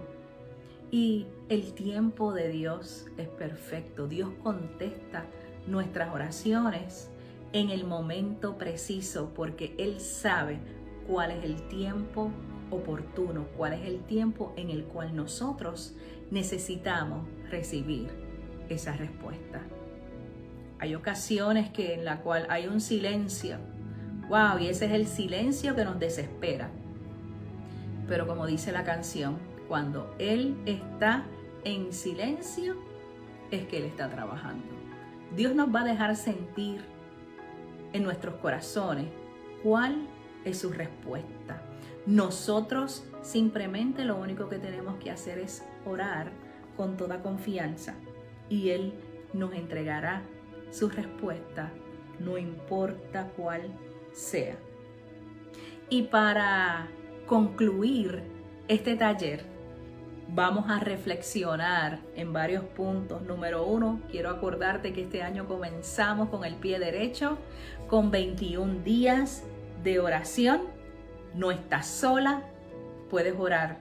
Y 0.91 1.26
el 1.49 1.74
tiempo 1.74 2.32
de 2.32 2.49
Dios 2.49 3.07
es 3.17 3.28
perfecto. 3.28 4.07
Dios 4.07 4.30
contesta 4.43 5.26
nuestras 5.65 6.13
oraciones 6.13 7.09
en 7.51 7.71
el 7.71 7.84
momento 7.84 8.59
preciso 8.59 9.32
porque 9.34 9.74
Él 9.80 9.99
sabe 10.01 10.59
cuál 11.07 11.32
es 11.32 11.43
el 11.43 11.67
tiempo 11.67 12.30
oportuno, 12.69 13.47
cuál 13.57 13.74
es 13.74 13.88
el 13.88 14.01
tiempo 14.01 14.53
en 14.55 14.69
el 14.69 14.84
cual 14.84 15.15
nosotros 15.15 15.95
necesitamos 16.30 17.28
recibir 17.49 18.09
esa 18.69 18.93
respuesta. 18.95 19.63
Hay 20.78 20.93
ocasiones 20.93 21.71
que 21.71 21.95
en 21.95 22.05
la 22.05 22.21
cual 22.21 22.45
hay 22.49 22.67
un 22.67 22.80
silencio. 22.80 23.57
Wow, 24.30 24.59
y 24.59 24.67
ese 24.67 24.86
es 24.86 24.91
el 24.91 25.07
silencio 25.07 25.76
que 25.76 25.86
nos 25.86 25.97
desespera. 25.97 26.69
Pero 28.08 28.28
como 28.28 28.45
dice 28.45 28.72
la 28.72 28.84
canción, 28.84 29.38
cuando 29.68 30.14
Él 30.20 30.58
está 30.66 31.26
en 31.64 31.93
silencio, 31.93 32.76
es 33.51 33.66
que 33.66 33.78
Él 33.78 33.86
está 33.86 34.10
trabajando. 34.10 34.66
Dios 35.36 35.56
nos 35.56 35.74
va 35.74 35.82
a 35.82 35.86
dejar 35.86 36.16
sentir 36.16 36.82
en 37.93 38.04
nuestros 38.04 38.36
corazones 38.36 39.08
cuál 39.64 40.08
es 40.45 40.60
su 40.60 40.72
respuesta. 40.72 41.62
Nosotros 42.06 43.06
simplemente 43.22 44.04
lo 44.04 44.18
único 44.18 44.49
que 44.49 44.60
tenemos 44.60 44.95
que 44.95 45.10
hacer 45.10 45.39
es 45.39 45.64
orar 45.86 46.32
con 46.76 46.97
toda 46.97 47.22
confianza 47.22 47.95
y 48.49 48.70
Él 48.70 48.93
nos 49.34 49.54
entregará 49.54 50.24
su 50.72 50.89
respuesta, 50.89 51.72
no 52.20 52.38
importa 52.38 53.30
cuál 53.36 53.62
sea. 54.12 54.56
Y 55.89 56.04
para 56.04 56.88
concluir 57.34 58.21
este 58.67 58.95
taller, 58.95 59.43
vamos 60.36 60.69
a 60.69 60.79
reflexionar 60.79 61.99
en 62.15 62.31
varios 62.31 62.63
puntos. 62.63 63.23
Número 63.23 63.65
uno, 63.65 64.01
quiero 64.11 64.29
acordarte 64.29 64.93
que 64.93 65.01
este 65.01 65.23
año 65.23 65.47
comenzamos 65.47 66.29
con 66.29 66.45
el 66.45 66.53
pie 66.53 66.77
derecho, 66.77 67.39
con 67.88 68.11
21 68.11 68.84
días 68.84 69.41
de 69.84 69.99
oración. 69.99 70.61
No 71.34 71.49
estás 71.49 71.88
sola, 71.88 72.43
puedes 73.09 73.34
orar 73.36 73.79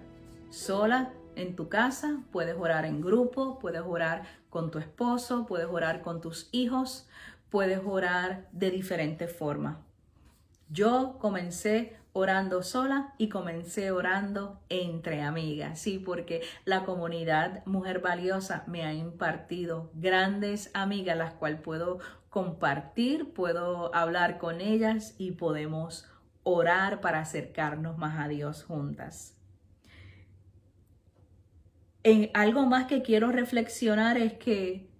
sola 0.49 1.13
en 1.37 1.55
tu 1.55 1.69
casa, 1.69 2.23
puedes 2.33 2.57
orar 2.57 2.87
en 2.87 3.03
grupo, 3.03 3.59
puedes 3.59 3.83
orar 3.83 4.23
con 4.49 4.71
tu 4.71 4.79
esposo, 4.79 5.45
puedes 5.45 5.67
orar 5.67 6.01
con 6.01 6.23
tus 6.23 6.49
hijos, 6.53 7.07
puedes 7.51 7.81
orar 7.85 8.49
de 8.53 8.71
diferentes 8.71 9.31
formas. 9.31 9.77
Yo 10.71 11.19
comencé 11.19 11.99
orando 12.13 12.63
sola 12.63 13.15
y 13.19 13.29
comencé 13.29 13.91
orando 13.91 14.61
entre 14.69 15.23
amigas, 15.23 15.79
sí, 15.79 15.99
porque 15.99 16.43
la 16.65 16.85
comunidad 16.85 17.65
Mujer 17.65 18.01
Valiosa 18.01 18.65
me 18.67 18.85
ha 18.85 18.93
impartido 18.93 19.91
grandes 19.95 20.71
amigas, 20.75 21.17
las 21.17 21.35
cuales 21.35 21.61
puedo 21.61 22.01
compartir, 22.29 23.33
puedo 23.33 23.95
hablar 23.95 24.39
con 24.39 24.61
ellas 24.61 25.15
y 25.19 25.33
podemos 25.33 26.07
orar 26.43 27.01
para 27.01 27.21
acercarnos 27.21 27.99
más 27.99 28.19
a 28.19 28.29
Dios 28.29 28.65
juntas. 28.65 29.37
En 32.05 32.31
algo 32.35 32.67
más 32.67 32.87
que 32.87 33.03
quiero 33.03 33.31
reflexionar 33.31 34.19
es 34.19 34.35
que 34.35 34.91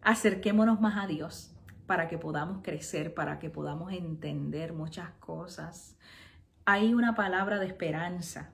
acerquémonos 0.00 0.80
más 0.80 1.02
a 1.02 1.06
Dios 1.06 1.54
para 1.86 2.08
que 2.08 2.18
podamos 2.18 2.62
crecer, 2.62 3.14
para 3.14 3.38
que 3.38 3.48
podamos 3.48 3.92
entender 3.92 4.72
muchas 4.72 5.10
cosas. 5.20 5.96
Hay 6.64 6.94
una 6.94 7.16
palabra 7.16 7.58
de 7.58 7.66
esperanza 7.66 8.50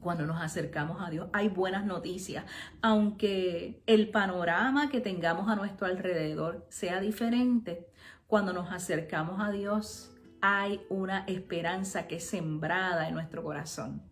cuando 0.00 0.26
nos 0.26 0.42
acercamos 0.42 1.00
a 1.00 1.08
Dios. 1.08 1.28
Hay 1.32 1.48
buenas 1.48 1.86
noticias, 1.86 2.44
aunque 2.82 3.82
el 3.86 4.10
panorama 4.10 4.90
que 4.90 5.00
tengamos 5.00 5.48
a 5.48 5.56
nuestro 5.56 5.86
alrededor 5.86 6.66
sea 6.68 7.00
diferente. 7.00 7.86
Cuando 8.26 8.52
nos 8.52 8.70
acercamos 8.70 9.40
a 9.40 9.50
Dios, 9.50 10.14
hay 10.42 10.82
una 10.90 11.24
esperanza 11.26 12.06
que 12.06 12.16
es 12.16 12.28
sembrada 12.28 13.08
en 13.08 13.14
nuestro 13.14 13.42
corazón, 13.42 14.02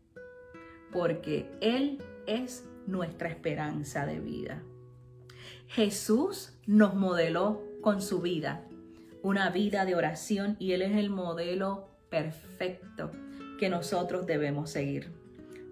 porque 0.90 1.54
Él 1.60 2.02
es 2.26 2.66
nuestra 2.86 3.28
esperanza 3.28 4.06
de 4.06 4.20
vida. 4.20 4.62
Jesús 5.68 6.58
nos 6.66 6.94
modeló 6.94 7.62
con 7.82 8.00
su 8.00 8.22
vida, 8.22 8.64
una 9.22 9.50
vida 9.50 9.84
de 9.84 9.94
oración 9.94 10.56
y 10.58 10.72
Él 10.72 10.80
es 10.80 10.96
el 10.96 11.10
modelo 11.10 11.95
perfecto 12.16 13.10
que 13.58 13.68
nosotros 13.68 14.26
debemos 14.26 14.70
seguir, 14.70 15.12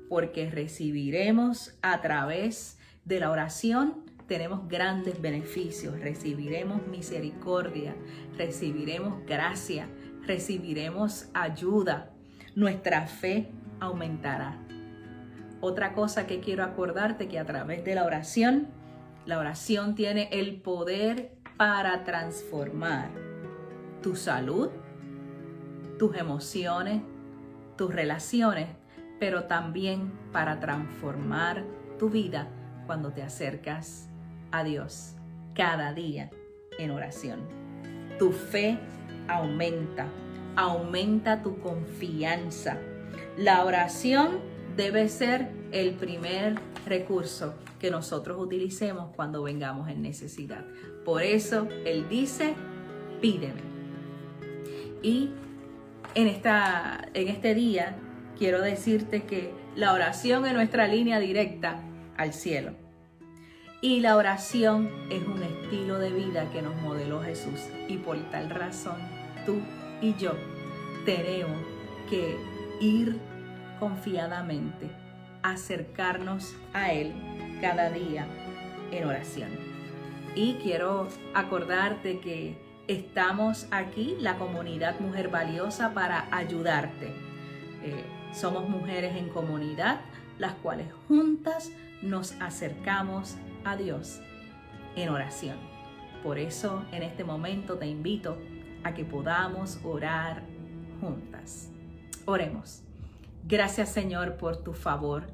porque 0.09 0.51
recibiremos 0.51 1.75
a 1.81 2.03
través 2.03 2.79
de 3.05 3.21
la 3.21 3.31
oración 3.31 4.05
tenemos 4.27 4.69
grandes 4.69 5.21
beneficios, 5.21 6.01
recibiremos 6.01 6.87
misericordia, 6.87 7.95
recibiremos 8.39 9.25
gracia, 9.27 9.87
recibiremos 10.27 11.29
ayuda, 11.35 12.11
nuestra 12.55 13.07
fe 13.07 13.49
aumentará. 13.81 14.59
Otra 15.61 15.93
cosa 15.93 16.27
que 16.27 16.41
quiero 16.41 16.65
acordarte 16.65 17.29
que 17.29 17.39
a 17.39 17.45
través 17.45 17.85
de 17.85 17.95
la 17.95 18.05
oración, 18.05 18.69
la 19.27 19.39
oración 19.39 19.95
tiene 19.95 20.29
el 20.33 20.61
poder 20.61 21.33
para 21.57 22.05
transformar 22.05 23.11
tu 24.03 24.17
salud, 24.17 24.71
tus 25.99 26.17
emociones, 26.17 27.03
tus 27.77 27.93
relaciones, 27.93 28.69
pero 29.21 29.45
también 29.45 30.13
para 30.33 30.61
transformar 30.61 31.65
tu 31.99 32.11
vida 32.11 32.49
cuando 32.87 33.13
te 33.13 33.23
acercas 33.23 34.09
a 34.51 34.65
Dios 34.65 35.15
cada 35.55 35.93
día 35.93 36.31
en 36.79 36.91
oración. 36.91 37.41
Tu 38.19 38.33
fe 38.33 38.79
aumenta, 39.29 40.07
aumenta 40.57 41.43
tu 41.43 41.59
confianza. 41.61 42.79
La 43.37 43.65
oración 43.65 44.39
debe 44.77 45.09
ser 45.09 45.51
el 45.73 45.95
primer 45.95 46.57
recurso 46.87 47.55
que 47.81 47.91
nosotros 47.91 48.41
utilicemos 48.41 49.15
cuando 49.15 49.43
vengamos 49.43 49.89
en 49.89 50.03
necesidad. 50.03 50.65
Por 51.05 51.23
eso 51.23 51.69
Él 51.85 52.09
dice, 52.09 52.55
pídeme. 53.21 53.63
Y 55.03 55.31
en, 56.15 56.29
esta, 56.29 57.09
en 57.15 57.29
este 57.29 57.55
día 57.55 57.97
quiero 58.39 58.61
decirte 58.61 59.25
que 59.25 59.53
la 59.77 59.93
oración 59.93 60.47
es 60.47 60.53
nuestra 60.53 60.87
línea 60.87 61.19
directa 61.19 61.81
al 62.17 62.33
cielo. 62.33 62.73
Y 63.81 64.01
la 64.01 64.17
oración 64.17 64.91
es 65.11 65.23
un 65.27 65.43
estilo 65.43 65.99
de 65.99 66.11
vida 66.11 66.51
que 66.51 66.63
nos 66.63 66.75
modeló 66.77 67.23
Jesús. 67.23 67.61
Y 67.89 67.99
por 67.99 68.19
tal 68.31 68.49
razón, 68.49 68.97
tú 69.45 69.61
y 70.01 70.15
yo 70.15 70.33
tenemos 71.05 71.59
que 72.09 72.37
ir 72.81 73.19
confiadamente, 73.79 74.91
acercarnos 75.43 76.57
a 76.73 76.93
Él 76.93 77.13
cada 77.61 77.91
día 77.91 78.27
en 78.91 79.07
oración. 79.07 79.51
Y 80.35 80.55
quiero 80.63 81.09
acordarte 81.35 82.21
que 82.21 82.57
estamos 82.89 83.67
aquí, 83.71 84.17
la 84.21 84.37
comunidad 84.37 85.01
Mujer 85.01 85.29
Valiosa, 85.29 85.95
para 85.95 86.29
ayudarte. 86.35 87.09
Eh, 87.83 88.05
somos 88.33 88.69
mujeres 88.69 89.17
en 89.17 89.29
comunidad, 89.29 90.01
las 90.39 90.55
cuales 90.55 90.89
juntas 91.09 91.71
nos 92.03 92.33
acercamos 92.41 93.37
a 93.65 93.77
Dios 93.77 94.21
en 94.97 95.09
oración. 95.09 95.57
Por 96.23 96.39
eso 96.39 96.85
en 96.93 97.03
este 97.03 97.25
momento 97.25 97.77
te 97.79 97.87
invito 97.87 98.39
a 98.83 98.95
que 98.95 99.05
podamos 99.05 99.79
orar 99.85 100.43
juntas. 101.01 101.71
Oremos. 102.27 102.83
Gracias 103.47 103.91
Señor 103.91 104.37
por 104.37 104.63
tu 104.63 104.73
favor. 104.73 105.27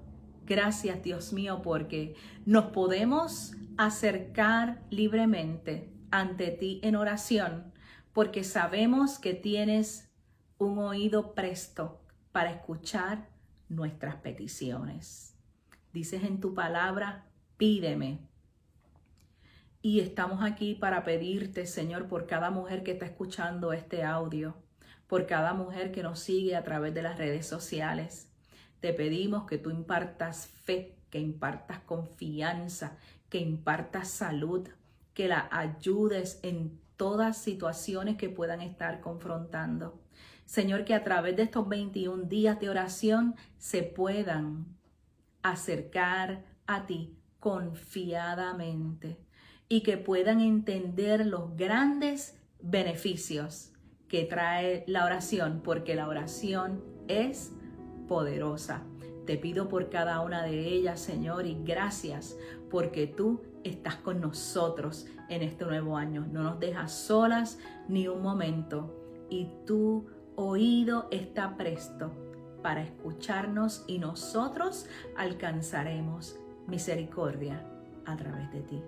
Gracias 0.46 1.03
Dios 1.03 1.32
mío 1.32 1.61
porque 1.62 2.14
nos 2.44 2.66
podemos 2.66 3.55
acercar 3.76 4.82
libremente 4.90 5.88
ante 6.11 6.50
ti 6.50 6.80
en 6.82 6.96
oración 6.96 7.72
porque 8.12 8.44
sabemos 8.44 9.18
que 9.18 9.34
tienes 9.34 10.11
un 10.58 10.78
oído 10.78 11.34
presto 11.34 12.00
para 12.32 12.50
escuchar 12.50 13.28
nuestras 13.68 14.16
peticiones. 14.16 15.36
Dices 15.92 16.24
en 16.24 16.40
tu 16.40 16.54
palabra, 16.54 17.26
pídeme. 17.56 18.18
Y 19.82 20.00
estamos 20.00 20.42
aquí 20.42 20.74
para 20.74 21.04
pedirte, 21.04 21.66
Señor, 21.66 22.08
por 22.08 22.26
cada 22.26 22.50
mujer 22.50 22.82
que 22.82 22.92
está 22.92 23.06
escuchando 23.06 23.72
este 23.72 24.04
audio, 24.04 24.56
por 25.06 25.26
cada 25.26 25.54
mujer 25.54 25.90
que 25.90 26.02
nos 26.02 26.20
sigue 26.20 26.56
a 26.56 26.64
través 26.64 26.92
de 26.92 27.02
las 27.02 27.16
redes 27.16 27.46
sociales. 27.46 28.30
Te 28.80 28.92
pedimos 28.92 29.46
que 29.46 29.56
tú 29.56 29.70
impartas 29.70 30.46
fe, 30.46 30.96
que 31.11 31.18
impartas 31.18 31.80
confianza, 31.80 32.98
que 33.30 33.38
impartas 33.38 34.08
salud, 34.08 34.68
que 35.20 35.28
la 35.28 35.50
ayudes 35.52 36.40
en 36.42 36.80
todas 36.96 37.36
situaciones 37.36 38.16
que 38.16 38.30
puedan 38.30 38.62
estar 38.62 39.02
confrontando. 39.02 40.00
Señor, 40.46 40.86
que 40.86 40.94
a 40.94 41.04
través 41.04 41.36
de 41.36 41.42
estos 41.42 41.68
21 41.68 42.22
días 42.22 42.58
de 42.58 42.70
oración 42.70 43.34
se 43.58 43.82
puedan 43.82 44.64
acercar 45.42 46.42
a 46.66 46.86
ti 46.86 47.18
confiadamente 47.38 49.20
y 49.68 49.82
que 49.82 49.98
puedan 49.98 50.40
entender 50.40 51.26
los 51.26 51.54
grandes 51.54 52.40
beneficios 52.62 53.74
que 54.08 54.24
trae 54.24 54.84
la 54.86 55.04
oración, 55.04 55.60
porque 55.62 55.94
la 55.94 56.08
oración 56.08 56.82
es 57.08 57.52
poderosa. 58.08 58.84
Te 59.26 59.36
pido 59.36 59.68
por 59.68 59.90
cada 59.90 60.22
una 60.22 60.42
de 60.44 60.66
ellas, 60.66 60.98
Señor, 60.98 61.44
y 61.44 61.58
gracias 61.62 62.38
porque 62.70 63.06
tú 63.06 63.42
estás 63.64 63.96
con 63.96 64.20
nosotros 64.20 65.06
en 65.28 65.42
este 65.42 65.64
nuevo 65.64 65.96
año. 65.96 66.26
No 66.30 66.42
nos 66.42 66.61
dejas 66.61 66.92
solas 66.92 67.58
ni 67.88 68.08
un 68.08 68.22
momento 68.22 68.94
y 69.28 69.48
tu 69.66 70.06
oído 70.36 71.08
está 71.11 71.56
presto 71.56 72.11
para 72.62 72.82
escucharnos 72.82 73.84
y 73.86 73.98
nosotros 73.98 74.86
alcanzaremos 75.16 76.36
misericordia 76.66 77.64
a 78.06 78.16
través 78.16 78.50
de 78.52 78.61
ti. 78.61 78.82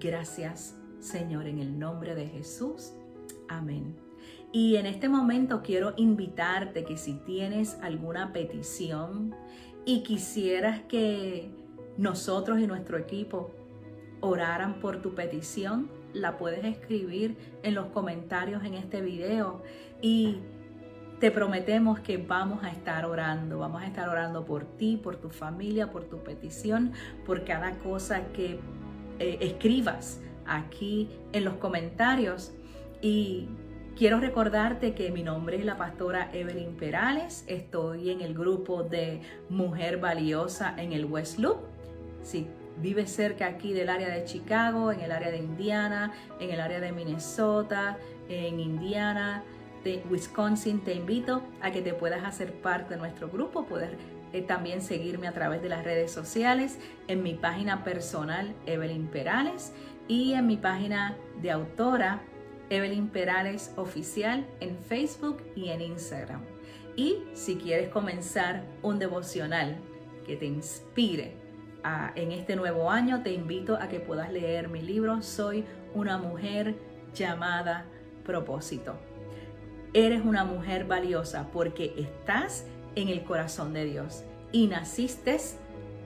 Gracias, 0.00 0.76
Señor, 1.00 1.46
en 1.46 1.58
el 1.58 1.78
nombre 1.78 2.14
de 2.14 2.26
Jesús. 2.26 2.92
Amén. 3.48 3.96
Y 4.52 4.76
en 4.76 4.86
este 4.86 5.08
momento 5.08 5.62
quiero 5.62 5.94
invitarte 5.96 6.84
que 6.84 6.96
si 6.96 7.14
tienes 7.14 7.78
alguna 7.82 8.32
petición 8.32 9.34
y 9.84 10.02
quisieras 10.02 10.80
que 10.82 11.50
nosotros 11.96 12.60
y 12.60 12.66
nuestro 12.66 12.98
equipo 12.98 13.50
oraran 14.20 14.74
por 14.74 15.02
tu 15.02 15.14
petición, 15.14 15.88
la 16.12 16.38
puedes 16.38 16.64
escribir 16.64 17.36
en 17.62 17.74
los 17.74 17.86
comentarios 17.86 18.64
en 18.64 18.74
este 18.74 19.00
video 19.00 19.62
y 20.00 20.38
te 21.20 21.30
prometemos 21.30 22.00
que 22.00 22.16
vamos 22.16 22.64
a 22.64 22.70
estar 22.70 23.04
orando, 23.04 23.58
vamos 23.58 23.82
a 23.82 23.86
estar 23.86 24.08
orando 24.08 24.46
por 24.46 24.64
ti, 24.64 24.96
por 24.96 25.16
tu 25.16 25.28
familia, 25.28 25.90
por 25.90 26.04
tu 26.04 26.18
petición, 26.22 26.92
por 27.26 27.44
cada 27.44 27.78
cosa 27.78 28.28
que 28.32 28.58
eh, 29.18 29.36
escribas 29.40 30.20
aquí 30.46 31.10
en 31.32 31.44
los 31.44 31.54
comentarios. 31.54 32.52
Y 33.02 33.48
quiero 33.96 34.18
recordarte 34.18 34.94
que 34.94 35.10
mi 35.10 35.22
nombre 35.22 35.58
es 35.58 35.64
la 35.66 35.76
pastora 35.76 36.30
Evelyn 36.32 36.76
Perales, 36.76 37.44
estoy 37.46 38.10
en 38.10 38.22
el 38.22 38.32
grupo 38.32 38.82
de 38.82 39.20
Mujer 39.50 39.98
Valiosa 39.98 40.74
en 40.78 40.92
el 40.92 41.04
West 41.04 41.38
Loop. 41.38 41.58
Vives 42.78 43.10
cerca 43.10 43.46
aquí 43.46 43.72
del 43.72 43.88
área 43.88 44.08
de 44.08 44.24
Chicago, 44.24 44.92
en 44.92 45.00
el 45.00 45.12
área 45.12 45.30
de 45.30 45.38
Indiana, 45.38 46.12
en 46.38 46.50
el 46.50 46.60
área 46.60 46.80
de 46.80 46.92
Minnesota, 46.92 47.98
en 48.28 48.60
Indiana, 48.60 49.42
de 49.84 50.02
Wisconsin, 50.10 50.80
te 50.80 50.94
invito 50.94 51.42
a 51.60 51.70
que 51.70 51.82
te 51.82 51.94
puedas 51.94 52.24
hacer 52.24 52.52
parte 52.52 52.94
de 52.94 53.00
nuestro 53.00 53.28
grupo, 53.28 53.64
poder 53.64 53.96
eh, 54.32 54.42
también 54.42 54.82
seguirme 54.82 55.26
a 55.26 55.32
través 55.32 55.62
de 55.62 55.68
las 55.68 55.84
redes 55.84 56.12
sociales, 56.12 56.78
en 57.08 57.22
mi 57.22 57.34
página 57.34 57.82
personal 57.82 58.54
Evelyn 58.66 59.08
Perales 59.08 59.72
y 60.06 60.34
en 60.34 60.46
mi 60.46 60.56
página 60.56 61.16
de 61.40 61.50
autora 61.50 62.22
Evelyn 62.68 63.08
Perales 63.08 63.72
Oficial 63.76 64.46
en 64.60 64.78
Facebook 64.78 65.42
y 65.56 65.70
en 65.70 65.80
Instagram. 65.80 66.42
Y 66.96 67.24
si 67.34 67.56
quieres 67.56 67.88
comenzar 67.88 68.62
un 68.82 68.98
devocional 68.98 69.76
que 70.26 70.36
te 70.36 70.46
inspire 70.46 71.39
en 72.14 72.32
este 72.32 72.56
nuevo 72.56 72.90
año, 72.90 73.22
te 73.22 73.32
invito 73.32 73.76
a 73.76 73.88
que 73.88 74.00
puedas 74.00 74.32
leer 74.32 74.68
mi 74.68 74.82
libro 74.82 75.22
Soy 75.22 75.64
una 75.94 76.18
mujer 76.18 76.74
llamada 77.14 77.84
propósito. 78.24 78.94
Eres 79.92 80.24
una 80.24 80.44
mujer 80.44 80.84
valiosa 80.84 81.48
porque 81.52 81.94
estás 81.96 82.64
en 82.94 83.08
el 83.08 83.24
corazón 83.24 83.72
de 83.72 83.84
Dios 83.84 84.22
y 84.52 84.66
naciste 84.66 85.38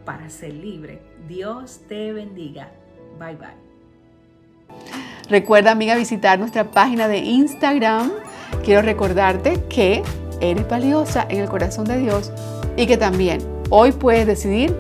para 0.05 0.31
ser 0.31 0.55
libre. 0.55 1.01
Dios 1.29 1.81
te 1.89 2.13
bendiga. 2.13 2.71
Bye 3.19 3.37
bye. 3.37 3.65
Recuerda, 5.29 5.73
amiga, 5.73 5.97
visitar 5.97 6.39
nuestra 6.39 6.71
página 6.71 7.09
de 7.09 7.19
Instagram. 7.19 8.13
Quiero 8.65 8.83
recordarte 8.83 9.63
que 9.69 10.03
eres 10.41 10.69
valiosa 10.69 11.27
en 11.29 11.41
el 11.41 11.49
corazón 11.49 11.87
de 11.87 11.99
Dios 11.99 12.33
y 12.77 12.87
que 12.87 12.97
también 12.97 13.41
hoy 13.71 13.93
puedes 13.93 14.27
decidir 14.27 14.75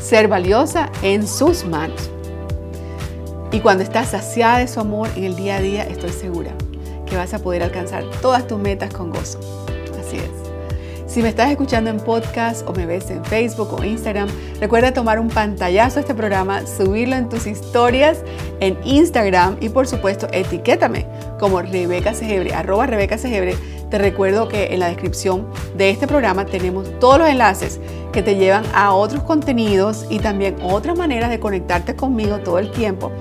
ser 0.00 0.28
valiosa 0.28 0.90
en 1.02 1.26
sus 1.26 1.64
manos. 1.64 2.10
Y 3.50 3.60
cuando 3.60 3.82
estás 3.82 4.10
saciada 4.10 4.58
de 4.58 4.68
su 4.68 4.80
amor 4.80 5.08
en 5.16 5.24
el 5.24 5.36
día 5.36 5.56
a 5.56 5.60
día, 5.60 5.82
estoy 5.84 6.10
segura 6.10 6.52
que 7.06 7.16
vas 7.16 7.32
a 7.32 7.38
poder 7.38 7.62
alcanzar 7.62 8.04
todas 8.20 8.46
tus 8.46 8.58
metas 8.58 8.92
con 8.92 9.10
gozo. 9.10 9.40
Así 9.98 10.16
es. 10.16 10.48
Si 11.06 11.22
me 11.22 11.30
estás 11.30 11.50
escuchando 11.50 11.88
en 11.88 11.98
podcast 11.98 12.68
o 12.68 12.72
me 12.74 12.84
ves 12.84 13.10
en 13.10 13.24
Facebook 13.24 13.72
o 13.72 13.82
Instagram, 13.82 14.28
recuerda 14.60 14.92
tomar 14.92 15.18
un 15.18 15.28
pantallazo 15.28 15.98
a 15.98 16.02
este 16.02 16.14
programa, 16.14 16.66
subirlo 16.66 17.16
en 17.16 17.30
tus 17.30 17.46
historias 17.46 18.18
en 18.60 18.76
Instagram 18.84 19.56
y 19.60 19.70
por 19.70 19.86
supuesto 19.86 20.28
etiquétame 20.32 21.06
como 21.40 21.62
Rebeca 21.62 22.12
Segebre, 22.12 22.52
arroba 22.52 22.86
Rebeca 22.86 23.16
Segebre. 23.16 23.56
Te 23.90 23.98
recuerdo 23.98 24.48
que 24.48 24.74
en 24.74 24.80
la 24.80 24.88
descripción 24.88 25.46
de 25.76 25.90
este 25.90 26.06
programa 26.06 26.44
tenemos 26.44 26.88
todos 26.98 27.18
los 27.18 27.28
enlaces 27.28 27.80
que 28.12 28.22
te 28.22 28.36
llevan 28.36 28.64
a 28.74 28.92
otros 28.92 29.22
contenidos 29.22 30.06
y 30.10 30.18
también 30.18 30.56
otras 30.62 30.96
maneras 30.96 31.30
de 31.30 31.40
conectarte 31.40 31.96
conmigo 31.96 32.38
todo 32.38 32.58
el 32.58 32.70
tiempo 32.70 33.12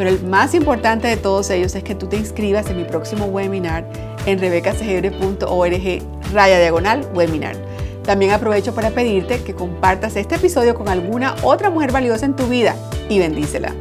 pero 0.00 0.08
el 0.08 0.22
más 0.22 0.54
importante 0.54 1.08
de 1.08 1.18
todos 1.18 1.50
ellos 1.50 1.74
es 1.74 1.84
que 1.84 1.94
tú 1.94 2.06
te 2.06 2.16
inscribas 2.16 2.70
en 2.70 2.78
mi 2.78 2.84
próximo 2.84 3.26
webinar 3.26 3.86
en 4.24 4.38
rebecasegebre.org 4.38 6.02
raya 6.32 6.58
diagonal 6.58 7.06
webinar. 7.14 7.54
También 8.02 8.32
aprovecho 8.32 8.74
para 8.74 8.92
pedirte 8.92 9.42
que 9.42 9.54
compartas 9.54 10.16
este 10.16 10.36
episodio 10.36 10.74
con 10.74 10.88
alguna 10.88 11.36
otra 11.42 11.68
mujer 11.68 11.92
valiosa 11.92 12.24
en 12.24 12.34
tu 12.34 12.46
vida 12.46 12.74
y 13.10 13.18
bendícela. 13.18 13.74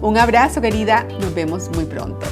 Un 0.00 0.16
abrazo 0.16 0.60
querida, 0.60 1.08
nos 1.20 1.34
vemos 1.34 1.68
muy 1.74 1.86
pronto. 1.86 2.24